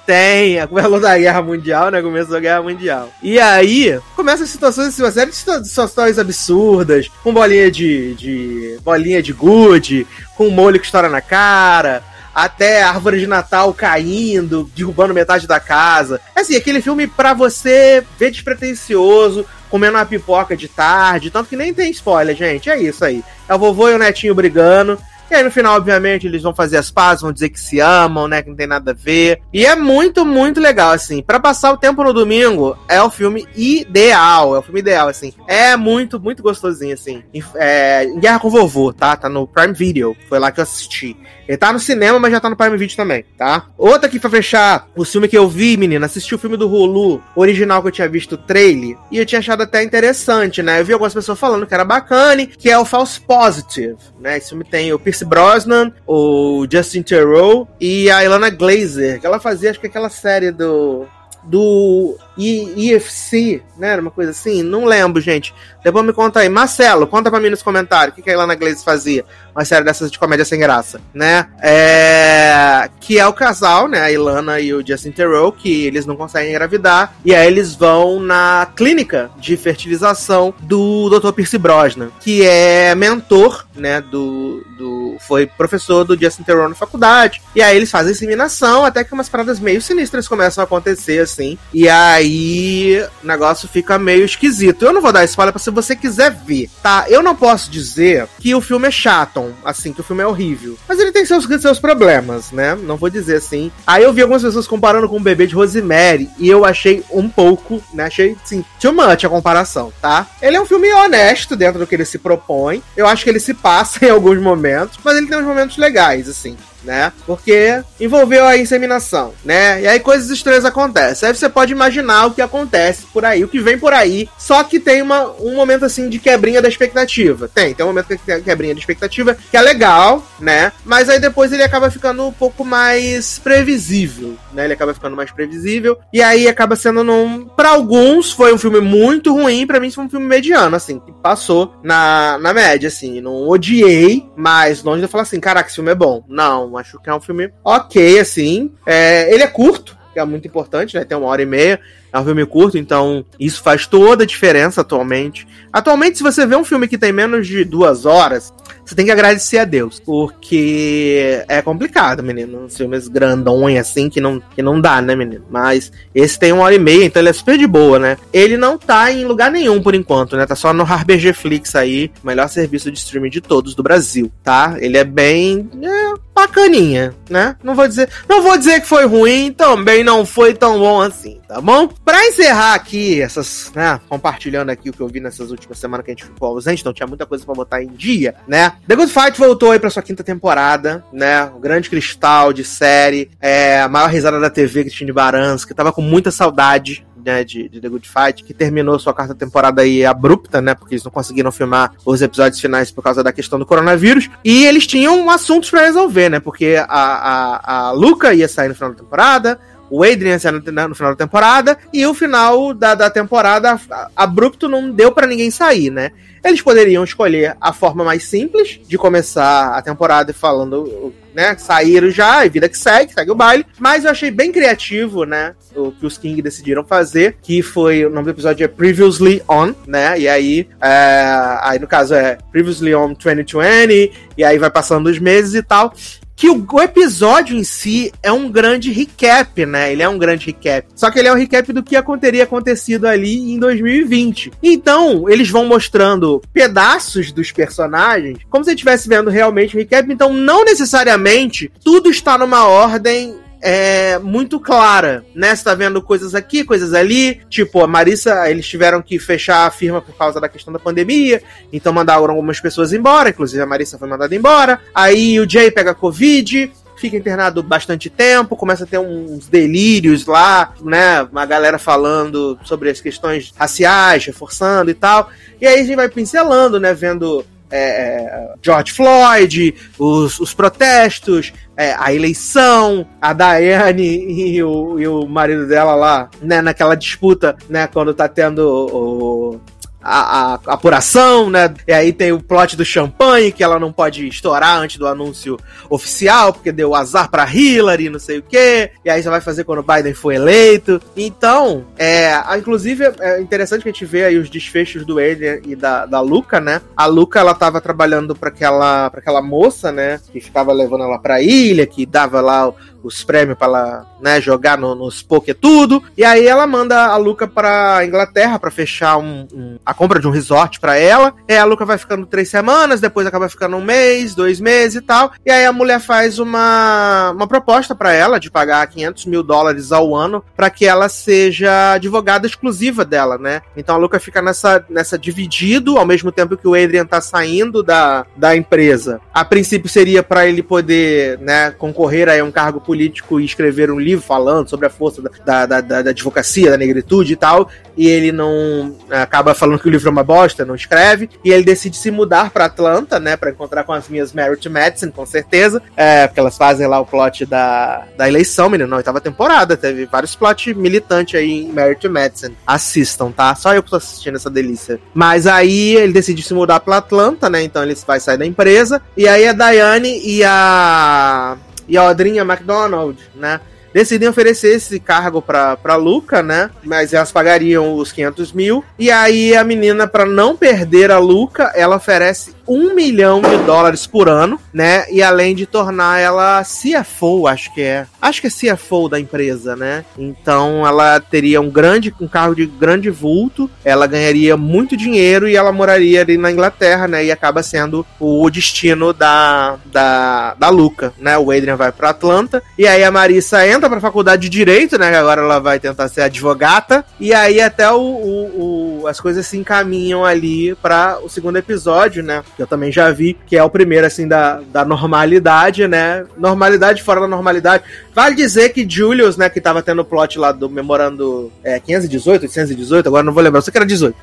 [0.06, 2.02] Tem, começou da Guerra Mundial, né?
[2.02, 3.10] Começou a Guerra Mundial.
[3.22, 8.78] E aí, começa situações, assim, uma série de situações absurdas, com bolinha de, de.
[8.84, 15.14] bolinha de gude, com molho que estoura na cara, até árvore de Natal caindo, derrubando
[15.14, 16.20] metade da casa.
[16.36, 21.74] Assim, aquele filme pra você ver despretensioso, comendo uma pipoca de tarde, tanto que nem
[21.74, 22.70] tem spoiler, gente.
[22.70, 23.24] É isso aí.
[23.48, 25.00] É o vovô e o netinho brigando.
[25.30, 28.28] E aí no final, obviamente, eles vão fazer as pazes, vão dizer que se amam,
[28.28, 28.42] né?
[28.42, 29.42] Que não tem nada a ver.
[29.52, 31.22] E é muito, muito legal, assim.
[31.22, 34.56] para passar o tempo no domingo, é o filme ideal.
[34.56, 35.34] É o filme ideal, assim.
[35.48, 37.24] É muito, muito gostosinho, assim.
[37.56, 39.16] É, Guerra com Vovô, tá?
[39.16, 40.16] Tá no Prime Video.
[40.30, 41.18] Foi lá que eu assisti.
[41.48, 43.68] Ele tá no cinema, mas já tá no Prime Video também, tá?
[43.78, 47.22] Outra aqui pra fechar, o filme que eu vi, menina, assisti o filme do Hulu,
[47.36, 50.80] original que eu tinha visto o trailer, e eu tinha achado até interessante, né?
[50.80, 54.38] Eu vi algumas pessoas falando que era bacana, que é o False Positive, né?
[54.38, 59.40] Esse filme tem o Pierce Brosnan, o Justin Theroux e a Ilana Glazer, que ela
[59.40, 61.06] fazia, acho que aquela série do
[61.44, 63.90] do IFC, né?
[63.90, 65.54] Era uma coisa assim, não lembro, gente.
[65.84, 66.50] Depois me conta aí.
[66.50, 69.26] Marcelo, conta pra mim nos comentários o que, que a Ilana Glaze fazia.
[69.54, 71.48] Uma série dessas de comédia sem graça, né?
[71.62, 72.90] É...
[73.00, 74.02] Que é o casal, né?
[74.02, 77.14] A Ilana e o Justin Theroux, que eles não conseguem engravidar.
[77.26, 81.34] E aí eles vão na clínica de fertilização do Dr.
[81.34, 84.02] Pierce Brosnan, que é mentor, né?
[84.02, 85.03] Do, do...
[85.20, 87.42] Foi professor do Justin Theroux na faculdade.
[87.56, 91.58] E aí eles fazem inseminação, até que umas paradas meio sinistras começam a acontecer, assim.
[91.74, 94.86] E aí o negócio fica meio esquisito.
[94.86, 97.06] Eu não vou dar spoiler pra se você quiser ver, tá?
[97.08, 100.78] Eu não posso dizer que o filme é chato, assim, que o filme é horrível.
[100.88, 102.76] Mas ele tem seus, seus problemas, né?
[102.76, 103.72] Não vou dizer assim.
[103.86, 107.30] Aí eu vi algumas pessoas comparando com o bebê de Rosemary e eu achei um
[107.30, 108.06] pouco, né?
[108.06, 110.28] Achei, sim, too much a comparação, tá?
[110.42, 112.82] Ele é um filme honesto dentro do que ele se propõe.
[112.96, 116.30] Eu acho que ele se passa em alguns momentos, mas ele tem uns momentos legais,
[116.30, 116.58] assim.
[116.84, 117.12] Né?
[117.26, 119.82] Porque envolveu a inseminação, né?
[119.82, 121.28] E aí coisas estranhas acontecem.
[121.28, 124.30] Aí você pode imaginar o que acontece por aí, o que vem por aí.
[124.38, 127.48] Só que tem uma, um momento assim de quebrinha da expectativa.
[127.48, 130.72] Tem, tem um momento que tem quebrinha da expectativa, que é legal, né?
[130.86, 134.66] Mas aí depois ele acaba ficando um pouco mais previsível, né?
[134.66, 135.98] Ele acaba ficando mais previsível.
[136.12, 137.46] E aí acaba sendo num.
[137.46, 141.12] Pra alguns foi um filme muito ruim, para mim foi um filme mediano, assim, que
[141.12, 143.22] passou na, na média, assim.
[143.22, 146.24] Não odiei, mas longe de falar assim, caraca, esse filme é bom.
[146.28, 148.74] Não, acho que é um filme ok, assim.
[148.86, 151.04] É, ele é curto, que é muito importante, né?
[151.04, 151.80] Tem uma hora e meia.
[152.14, 155.48] É um filme curto, então isso faz toda a diferença atualmente.
[155.72, 158.54] Atualmente, se você vê um filme que tem menos de duas horas,
[158.86, 160.00] você tem que agradecer a Deus.
[160.00, 162.66] Porque é complicado, menino.
[162.66, 165.44] Uns filmes grandões assim que não, que não dá, né, menino?
[165.50, 168.18] Mas esse tem uma hora e meia, então ele é super de boa, né?
[168.32, 170.46] Ele não tá em lugar nenhum por enquanto, né?
[170.46, 174.76] Tá só no RBG Flix aí, melhor serviço de streaming de todos do Brasil, tá?
[174.80, 175.68] Ele é bem.
[175.82, 177.56] É, bacaninha, né?
[177.64, 178.10] Não vou dizer.
[178.28, 181.88] Não vou dizer que foi ruim, também não foi tão bom assim, tá bom?
[181.88, 184.02] Pra encerrar aqui, essas, né?
[184.10, 186.92] Compartilhando aqui o que eu vi nessas últimas semanas que a gente ficou ausente, então
[186.92, 188.74] tinha muita coisa para botar em dia, né?
[188.88, 191.46] The Good Fight voltou aí pra sua quinta temporada, né?
[191.56, 195.94] O grande cristal de série, é, a maior risada da TV, Cristina Barans, que tava
[195.94, 200.06] com muita saudade né, de, de, The Good Fight, que terminou sua quarta temporada aí
[200.06, 203.66] abrupta, né, porque eles não conseguiram filmar os episódios finais por causa da questão do
[203.66, 208.68] coronavírus, e eles tinham assuntos para resolver, né, porque a, a, a Luca ia sair
[208.68, 209.60] no final da temporada,
[209.94, 213.80] o Adrian saiu no final da temporada, e o final da, da temporada
[214.16, 216.10] abrupto não deu para ninguém sair, né.
[216.44, 222.44] Eles poderiam escolher a forma mais simples de começar a temporada falando né, saíram já,
[222.44, 223.68] e vida que segue, segue o baile.
[223.80, 228.10] Mas eu achei bem criativo, né, o que os King decidiram fazer, que foi, o
[228.10, 232.96] nome do episódio é Previously On, né, e aí, é, aí no caso é Previously
[232.96, 235.94] On 2020, e aí vai passando os meses e tal
[236.36, 239.92] que o, o, episódio em si é um grande recap, né?
[239.92, 240.88] Ele é um grande recap.
[240.96, 244.52] Só que ele é um recap do que teria acontecido ali em 2020.
[244.62, 250.12] Então, eles vão mostrando pedaços dos personagens, como se estivesse vendo realmente o recap.
[250.12, 255.56] Então, não necessariamente tudo está numa ordem é muito clara, né?
[255.56, 257.40] Você tá vendo coisas aqui, coisas ali.
[257.50, 261.42] Tipo, a Marissa, eles tiveram que fechar a firma por causa da questão da pandemia,
[261.72, 264.82] então mandaram algumas pessoas embora, inclusive a Marissa foi mandada embora.
[264.94, 270.74] Aí o Jay pega Covid, fica internado bastante tempo, começa a ter uns delírios lá,
[270.82, 271.24] né?
[271.24, 275.30] Uma galera falando sobre as questões raciais, reforçando e tal.
[275.62, 276.94] E aí a gente vai pincelando, né?
[276.94, 285.00] Vendo é, é, George Floyd, os, os protestos, é, a eleição, a Diane e o,
[285.00, 289.60] e o marido dela lá, né, naquela disputa, né, quando tá tendo o,
[290.04, 291.74] a, a, apuração, né?
[291.88, 295.58] E aí tem o plot do champanhe, que ela não pode estourar antes do anúncio
[295.90, 298.92] oficial, porque deu azar pra Hillary, não sei o quê.
[299.04, 301.02] E aí já vai fazer quando o Biden foi eleito.
[301.16, 305.76] Então, é, inclusive é interessante que a gente vê aí os desfechos do Adrian e
[305.76, 306.82] da, da Luca, né?
[306.96, 310.20] A Luca, ela tava trabalhando para aquela, pra aquela moça, né?
[310.32, 312.72] Que ficava levando ela pra ilha, que dava lá
[313.04, 316.02] os prêmios para ela né, jogar no, nos poker tudo.
[316.18, 320.28] E aí ela manda a Luca pra Inglaterra para fechar um, um, a compra de
[320.28, 321.34] um resort para ela.
[321.48, 325.02] E a Luca vai ficando três semanas, depois acaba ficando um mês, dois meses e
[325.02, 325.34] tal.
[325.46, 329.92] E aí a mulher faz uma, uma proposta para ela de pagar 500 mil dólares
[329.92, 333.62] ao ano para que ela seja advogada exclusiva dela, né?
[333.76, 337.84] Então a Luca fica nessa, nessa dividido, ao mesmo tempo que o Adrian tá saindo
[337.84, 339.20] da, da empresa.
[339.34, 343.90] A princípio seria para ele poder, né, concorrer a um cargo político político e escrever
[343.90, 347.68] um livro falando sobre a força da, da, da, da advocacia, da negritude e tal,
[347.98, 351.64] e ele não acaba falando que o livro é uma bosta, não escreve, e ele
[351.64, 355.82] decide se mudar para Atlanta, né, para encontrar com as minhas Merit Madison, com certeza,
[355.98, 360.06] é, porque elas fazem lá o plot da, da eleição, menino, na oitava temporada, teve
[360.06, 362.52] vários plot militantes aí em Merit Madison.
[362.68, 363.56] Assistam, tá?
[363.56, 365.00] Só eu que tô assistindo essa delícia.
[365.16, 369.02] Mas aí ele decide se mudar para Atlanta, né, então ele vai sair da empresa,
[369.18, 373.60] e aí a Diane e a e a Odrinha McDonald, né?
[373.94, 376.70] Decidem oferecer esse cargo pra, pra Luca, né?
[376.84, 378.84] Mas elas pagariam os 500 mil.
[378.98, 384.08] E aí a menina, para não perder a Luca, ela oferece um milhão de dólares
[384.08, 385.06] por ano, né?
[385.12, 388.06] E além de tornar ela CFO, acho que é.
[388.22, 390.06] Acho que é CFO da empresa, né?
[390.18, 395.56] Então ela teria um grande, um carro de grande vulto, ela ganharia muito dinheiro e
[395.56, 397.26] ela moraria ali na Inglaterra, né?
[397.26, 401.38] E acaba sendo o destino da, da, da Luca, né?
[401.38, 405.16] O Adrian vai para Atlanta e aí a Marissa entra pra faculdade de Direito, né?
[405.16, 409.58] Agora ela vai tentar ser advogata e aí até o, o, o as coisas se
[409.58, 412.44] encaminham ali para o segundo episódio, né?
[412.56, 416.26] que eu também já vi, que é o primeiro, assim, da, da normalidade, né?
[416.38, 417.84] Normalidade fora da normalidade.
[418.14, 422.44] Vale dizer que Julius, né, que tava tendo o plot lá do memorando é, 518,
[422.44, 424.16] 818, agora não vou lembrar, sei que era 18.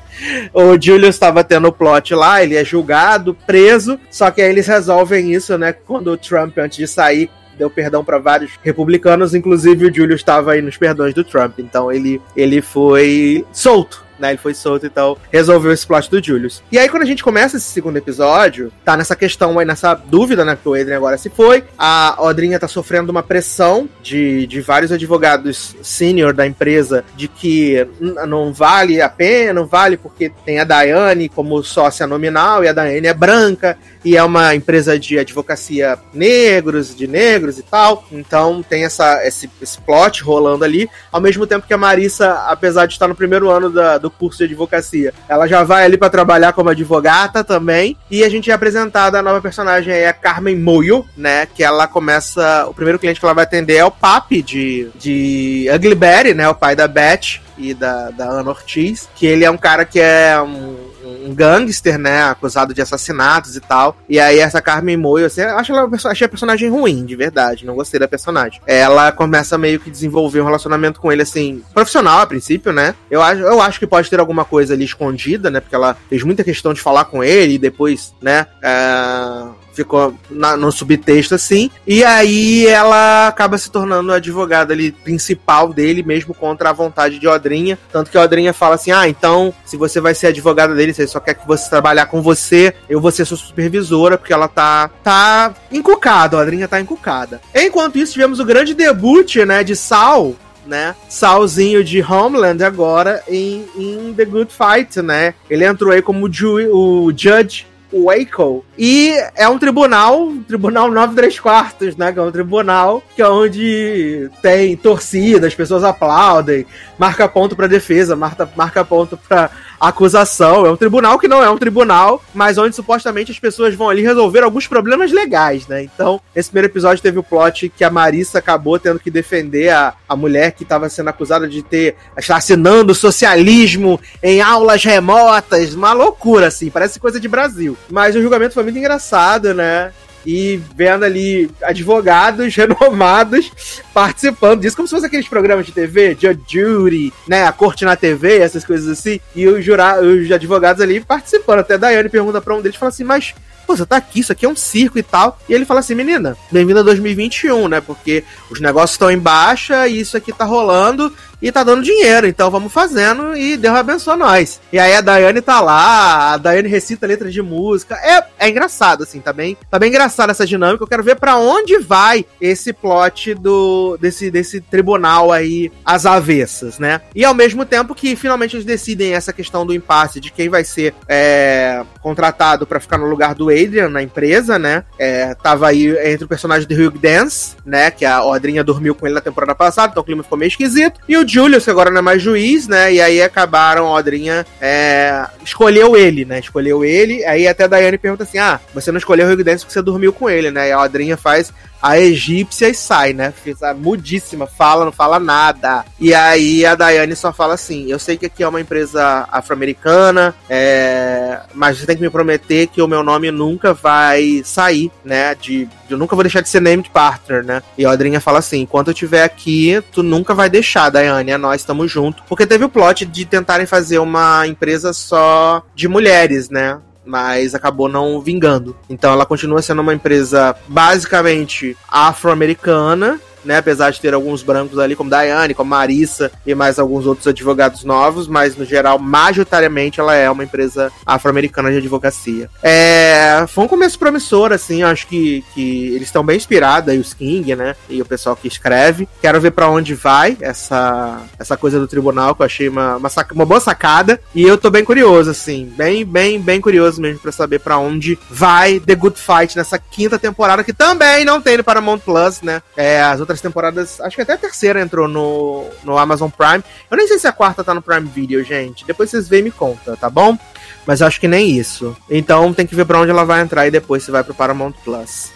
[0.53, 4.67] O Julius tava tendo o plot lá, ele é julgado, preso, só que aí eles
[4.67, 9.85] resolvem isso, né, quando o Trump, antes de sair, deu perdão para vários republicanos, inclusive
[9.85, 14.29] o Julius estava aí nos perdões do Trump, então ele, ele foi solto né?
[14.29, 16.63] Ele foi solto, então resolveu esse plot do Julius.
[16.71, 20.45] E aí, quando a gente começa esse segundo episódio, tá nessa questão aí, nessa dúvida,
[20.45, 20.57] né?
[20.61, 21.63] Que o Adrian agora se foi.
[21.77, 27.87] A Odrinha tá sofrendo uma pressão de, de vários advogados sênior da empresa de que
[27.99, 32.73] não vale a pena, não vale porque tem a Daiane como sócia nominal e a
[32.73, 38.05] Daiane é branca e é uma empresa de advocacia negros, de negros e tal.
[38.11, 42.85] Então tem essa, esse, esse plot rolando ali, ao mesmo tempo que a Marissa, apesar
[42.85, 46.09] de estar no primeiro ano da, do curso de advocacia, ela já vai ali para
[46.09, 47.97] trabalhar como advogata também.
[48.09, 51.45] E a gente é apresentada a nova personagem aí, a Carmen Moyo, né?
[51.45, 52.65] Que ela começa.
[52.67, 56.47] O primeiro cliente que ela vai atender é o Papi de, de Ugly Betty, né?
[56.49, 59.09] O pai da Beth e da, da Ana Ortiz.
[59.15, 60.90] Que ele é um cara que é um
[61.33, 62.23] gangster, né?
[62.23, 63.97] Acusado de assassinatos e tal.
[64.07, 67.65] E aí essa Carmen Moyo, assim, acho ela, achei a personagem ruim, de verdade.
[67.65, 68.61] Não gostei da personagem.
[68.65, 72.95] Ela começa meio que desenvolver um relacionamento com ele, assim, profissional a princípio, né?
[73.09, 75.59] Eu acho, eu acho que pode ter alguma coisa ali escondida, né?
[75.59, 78.47] Porque ela fez muita questão de falar com ele e depois, né?
[78.61, 81.69] É ficou na, no subtexto assim.
[81.85, 87.19] E aí ela acaba se tornando a advogada ali principal dele, mesmo contra a vontade
[87.19, 87.77] de Odrinha.
[87.91, 91.07] Tanto que Odrinha fala assim: ah, então, se você vai ser advogada dele, se ele
[91.07, 94.89] só quer que você trabalhar com você, eu vou ser sua supervisora, porque ela tá,
[95.03, 97.41] tá encucada, Odrinha tá encucada.
[97.53, 100.95] Enquanto isso, tivemos o grande debut, né, de Sal, né?
[101.09, 105.33] Salzinho de Homeland agora em, em The Good Fight, né?
[105.49, 108.65] Ele entrou aí como o Judge Waco.
[108.77, 112.11] E é um tribunal, tribunal 9 3 quartos, né?
[112.11, 116.65] Que é um tribunal que é onde tem torcida, as pessoas aplaudem,
[116.97, 119.49] marca ponto pra defesa, marca, marca ponto pra
[119.89, 120.65] acusação.
[120.65, 124.01] É um tribunal que não é um tribunal, mas onde supostamente as pessoas vão ali
[124.01, 125.83] resolver alguns problemas legais, né?
[125.83, 129.93] Então, esse primeiro episódio teve o plot que a Marissa acabou tendo que defender a,
[130.07, 136.47] a mulher que estava sendo acusada de ter estar socialismo em aulas remotas, uma loucura
[136.47, 137.77] assim, parece coisa de Brasil.
[137.89, 139.91] Mas o julgamento foi muito engraçado, né?
[140.25, 143.51] E vendo ali advogados renomados
[143.93, 147.95] participando disso, como se fosse aqueles programas de TV, Judge Judy, né, a corte na
[147.95, 151.59] TV, essas coisas assim, e os, jura, os advogados ali participando.
[151.59, 153.33] Até a Daiane pergunta pra um deles, fala assim, mas
[153.65, 155.39] pô, você tá aqui, isso aqui é um circo e tal.
[155.47, 157.81] E ele fala assim, menina, bem-vinda a 2021, né?
[157.81, 162.27] Porque os negócios estão em baixa e isso aqui tá rolando e tá dando dinheiro,
[162.27, 164.61] então vamos fazendo e Deus abençoa nós.
[164.71, 167.95] E aí a Daiane tá lá, a Daiane recita letras de música.
[167.95, 170.83] É, é engraçado, assim, tá bem, tá bem engraçado essa dinâmica.
[170.83, 176.77] Eu quero ver para onde vai esse plot do desse, desse tribunal aí às avessas,
[176.77, 177.01] né?
[177.15, 180.63] E ao mesmo tempo que finalmente eles decidem essa questão do impasse de quem vai
[180.63, 184.83] ser é, contratado para ficar no lugar do Adrian na empresa, né?
[184.99, 187.89] É, tava aí entre o personagem de Hugh Dance, né?
[187.89, 190.99] Que a Odrinha dormiu com ele na temporada passada, então o clima ficou meio esquisito.
[191.07, 192.93] E o Julius, que agora não é mais juiz, né?
[192.93, 196.39] E aí acabaram, a Odrinha é, escolheu ele, né?
[196.39, 197.23] Escolheu ele.
[197.25, 199.81] Aí até a Daiane pergunta assim: Ah, você não escolheu o Hugh Dance porque você
[199.81, 200.69] dormiu com ele, né?
[200.69, 203.33] E a Odrinha faz a egípcia e sai, né?
[203.77, 205.83] Mudíssima, fala, não fala nada.
[205.99, 210.35] E aí a Daiane só fala assim: Eu sei que aqui é uma empresa afro-americana,
[210.49, 211.39] é...
[211.53, 215.33] mas você tem que me prometer que o meu nome nunca vai sair, né?
[215.35, 217.63] De, eu nunca vou deixar de ser named partner, né?
[217.77, 221.61] E a Adrinha fala assim: enquanto eu estiver aqui, tu nunca vai deixar, Daiane, nós
[221.61, 222.23] estamos juntos.
[222.27, 226.79] Porque teve o plot de tentarem fazer uma empresa só de mulheres, né?
[227.05, 228.75] mas acabou não vingando.
[228.89, 233.57] Então ela continua sendo uma empresa basicamente afro-americana, né?
[233.57, 237.83] Apesar de ter alguns brancos ali, como Daiane, como Marissa e mais alguns outros advogados
[237.83, 242.49] novos, mas no geral, majoritariamente, ela é uma empresa afro-americana de advocacia.
[242.61, 247.13] É, foi um começo promissor, assim, acho que, que eles estão bem inspirados, aí os
[247.13, 247.75] King, né?
[247.89, 249.07] E o pessoal que escreve.
[249.21, 253.09] Quero ver para onde vai essa, essa coisa do tribunal, que eu achei uma, uma,
[253.09, 254.19] saca, uma boa sacada.
[254.33, 258.17] E eu tô bem curioso, assim, bem, bem, bem curioso mesmo para saber para onde
[258.29, 262.61] vai The Good Fight nessa quinta temporada, que também não tem no Paramount Plus, né?
[262.75, 263.99] É, as outras outras temporadas.
[264.01, 266.63] Acho que até a terceira entrou no, no Amazon Prime.
[266.89, 268.85] Eu nem sei se a quarta tá no Prime Video, gente.
[268.85, 270.37] Depois vocês veem e me conta, tá bom?
[270.85, 271.95] Mas acho que nem isso.
[272.09, 274.73] Então tem que ver pra onde ela vai entrar e depois se vai pro Paramount
[274.83, 275.31] Plus.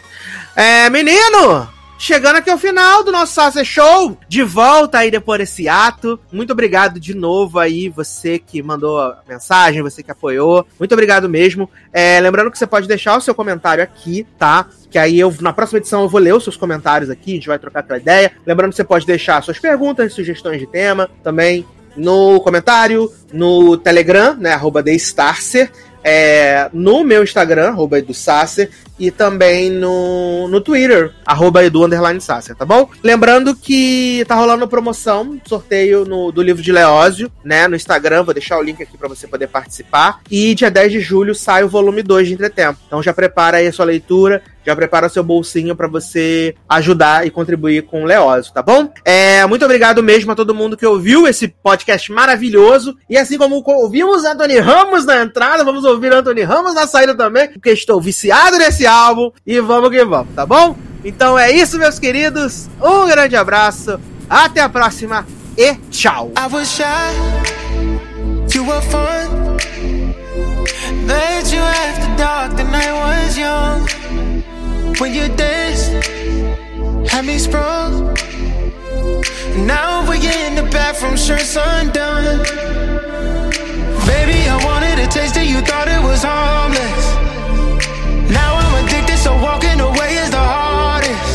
[0.55, 1.74] É, menino!
[1.97, 4.17] Chegando aqui ao final do nosso Sasser Show.
[4.27, 6.19] De volta aí depois desse ato.
[6.31, 10.65] Muito obrigado de novo aí, você que mandou a mensagem, você que apoiou.
[10.79, 11.69] Muito obrigado mesmo.
[11.91, 14.67] É, lembrando que você pode deixar o seu comentário aqui, tá?
[14.89, 17.47] Que aí eu, na próxima edição, eu vou ler os seus comentários aqui, a gente
[17.47, 18.31] vai trocar aquela ideia.
[18.45, 21.65] Lembrando que você pode deixar suas perguntas, sugestões de tema também
[21.95, 24.51] no comentário, no Telegram, né?
[24.51, 24.83] Arroba
[26.08, 31.82] é, no meu Instagram, arroba EduSasser, e também no, no Twitter, arroba Edu
[32.22, 32.88] Sasser, tá bom?
[33.03, 38.36] Lembrando que tá rolando promoção, sorteio no, do livro de Leózio, né, no Instagram, vou
[38.36, 40.22] deixar o link aqui para você poder participar.
[40.30, 42.80] E dia 10 de julho sai o volume 2 de Entretempo.
[42.86, 47.32] Então já prepara aí a sua leitura, já prepara seu bolsinho para você ajudar e
[47.32, 48.91] contribuir com o Leózio, tá bom?
[49.03, 52.97] É, muito obrigado mesmo a todo mundo que ouviu esse podcast maravilhoso.
[53.09, 57.49] E assim como ouvimos Anthony Ramos na entrada, vamos ouvir Anthony Ramos na saída também,
[57.51, 60.76] porque estou viciado nesse álbum e vamos que vamos, tá bom?
[61.03, 62.68] Então é isso, meus queridos.
[62.82, 63.99] Um grande abraço,
[64.30, 65.26] até a próxima
[65.57, 66.32] e tchau.
[71.51, 73.88] You after dark, the night was young.
[74.99, 75.91] When you danced,
[77.11, 78.13] had me sprung.
[79.65, 82.39] Now we're in the bathroom, shirts undone.
[84.05, 87.05] Baby, I wanted a taste of you thought it was harmless.
[88.31, 91.33] Now I'm addicted, so walking away is the hardest.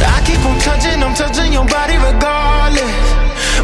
[0.00, 3.06] I keep on touching, I'm touching your body regardless.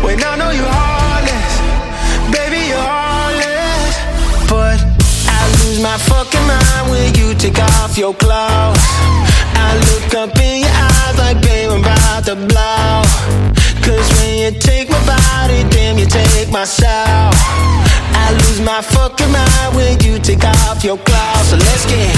[0.04, 1.52] When I know you're heartless,
[2.34, 3.94] baby, you're heartless.
[4.50, 4.78] But
[5.28, 8.84] I lose my fucking mind when you take off your clothes.
[9.66, 13.04] I look up in your eyes like, babe, I'm about to blow.
[13.84, 17.32] Cause when you take my body, damn, you take my soul.
[18.22, 21.46] I lose my fucking mind when you take off your clothes.
[21.50, 22.10] So let's get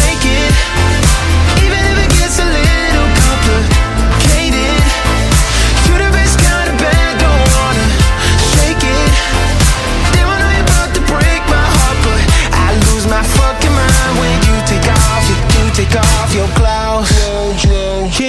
[0.00, 0.52] naked,
[1.64, 3.93] even if it gets a little complicated.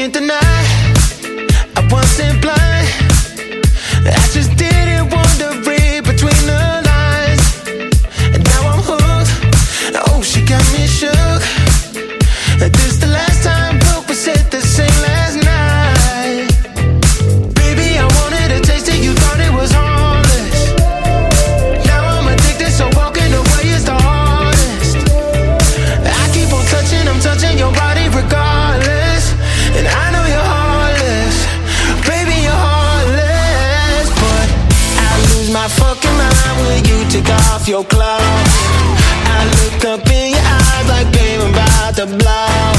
[0.06, 0.38] Can't deny,
[1.76, 2.65] I wasn't blind.
[37.68, 38.56] Your clothes.
[39.26, 42.72] I look up in your eyes like, I'm about to blow.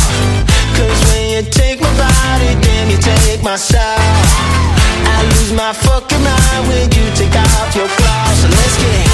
[0.76, 3.80] Cause when you take my body, damn, you take my soul.
[3.82, 8.38] I lose my fucking mind when you take off your clothes.
[8.42, 9.05] So let's get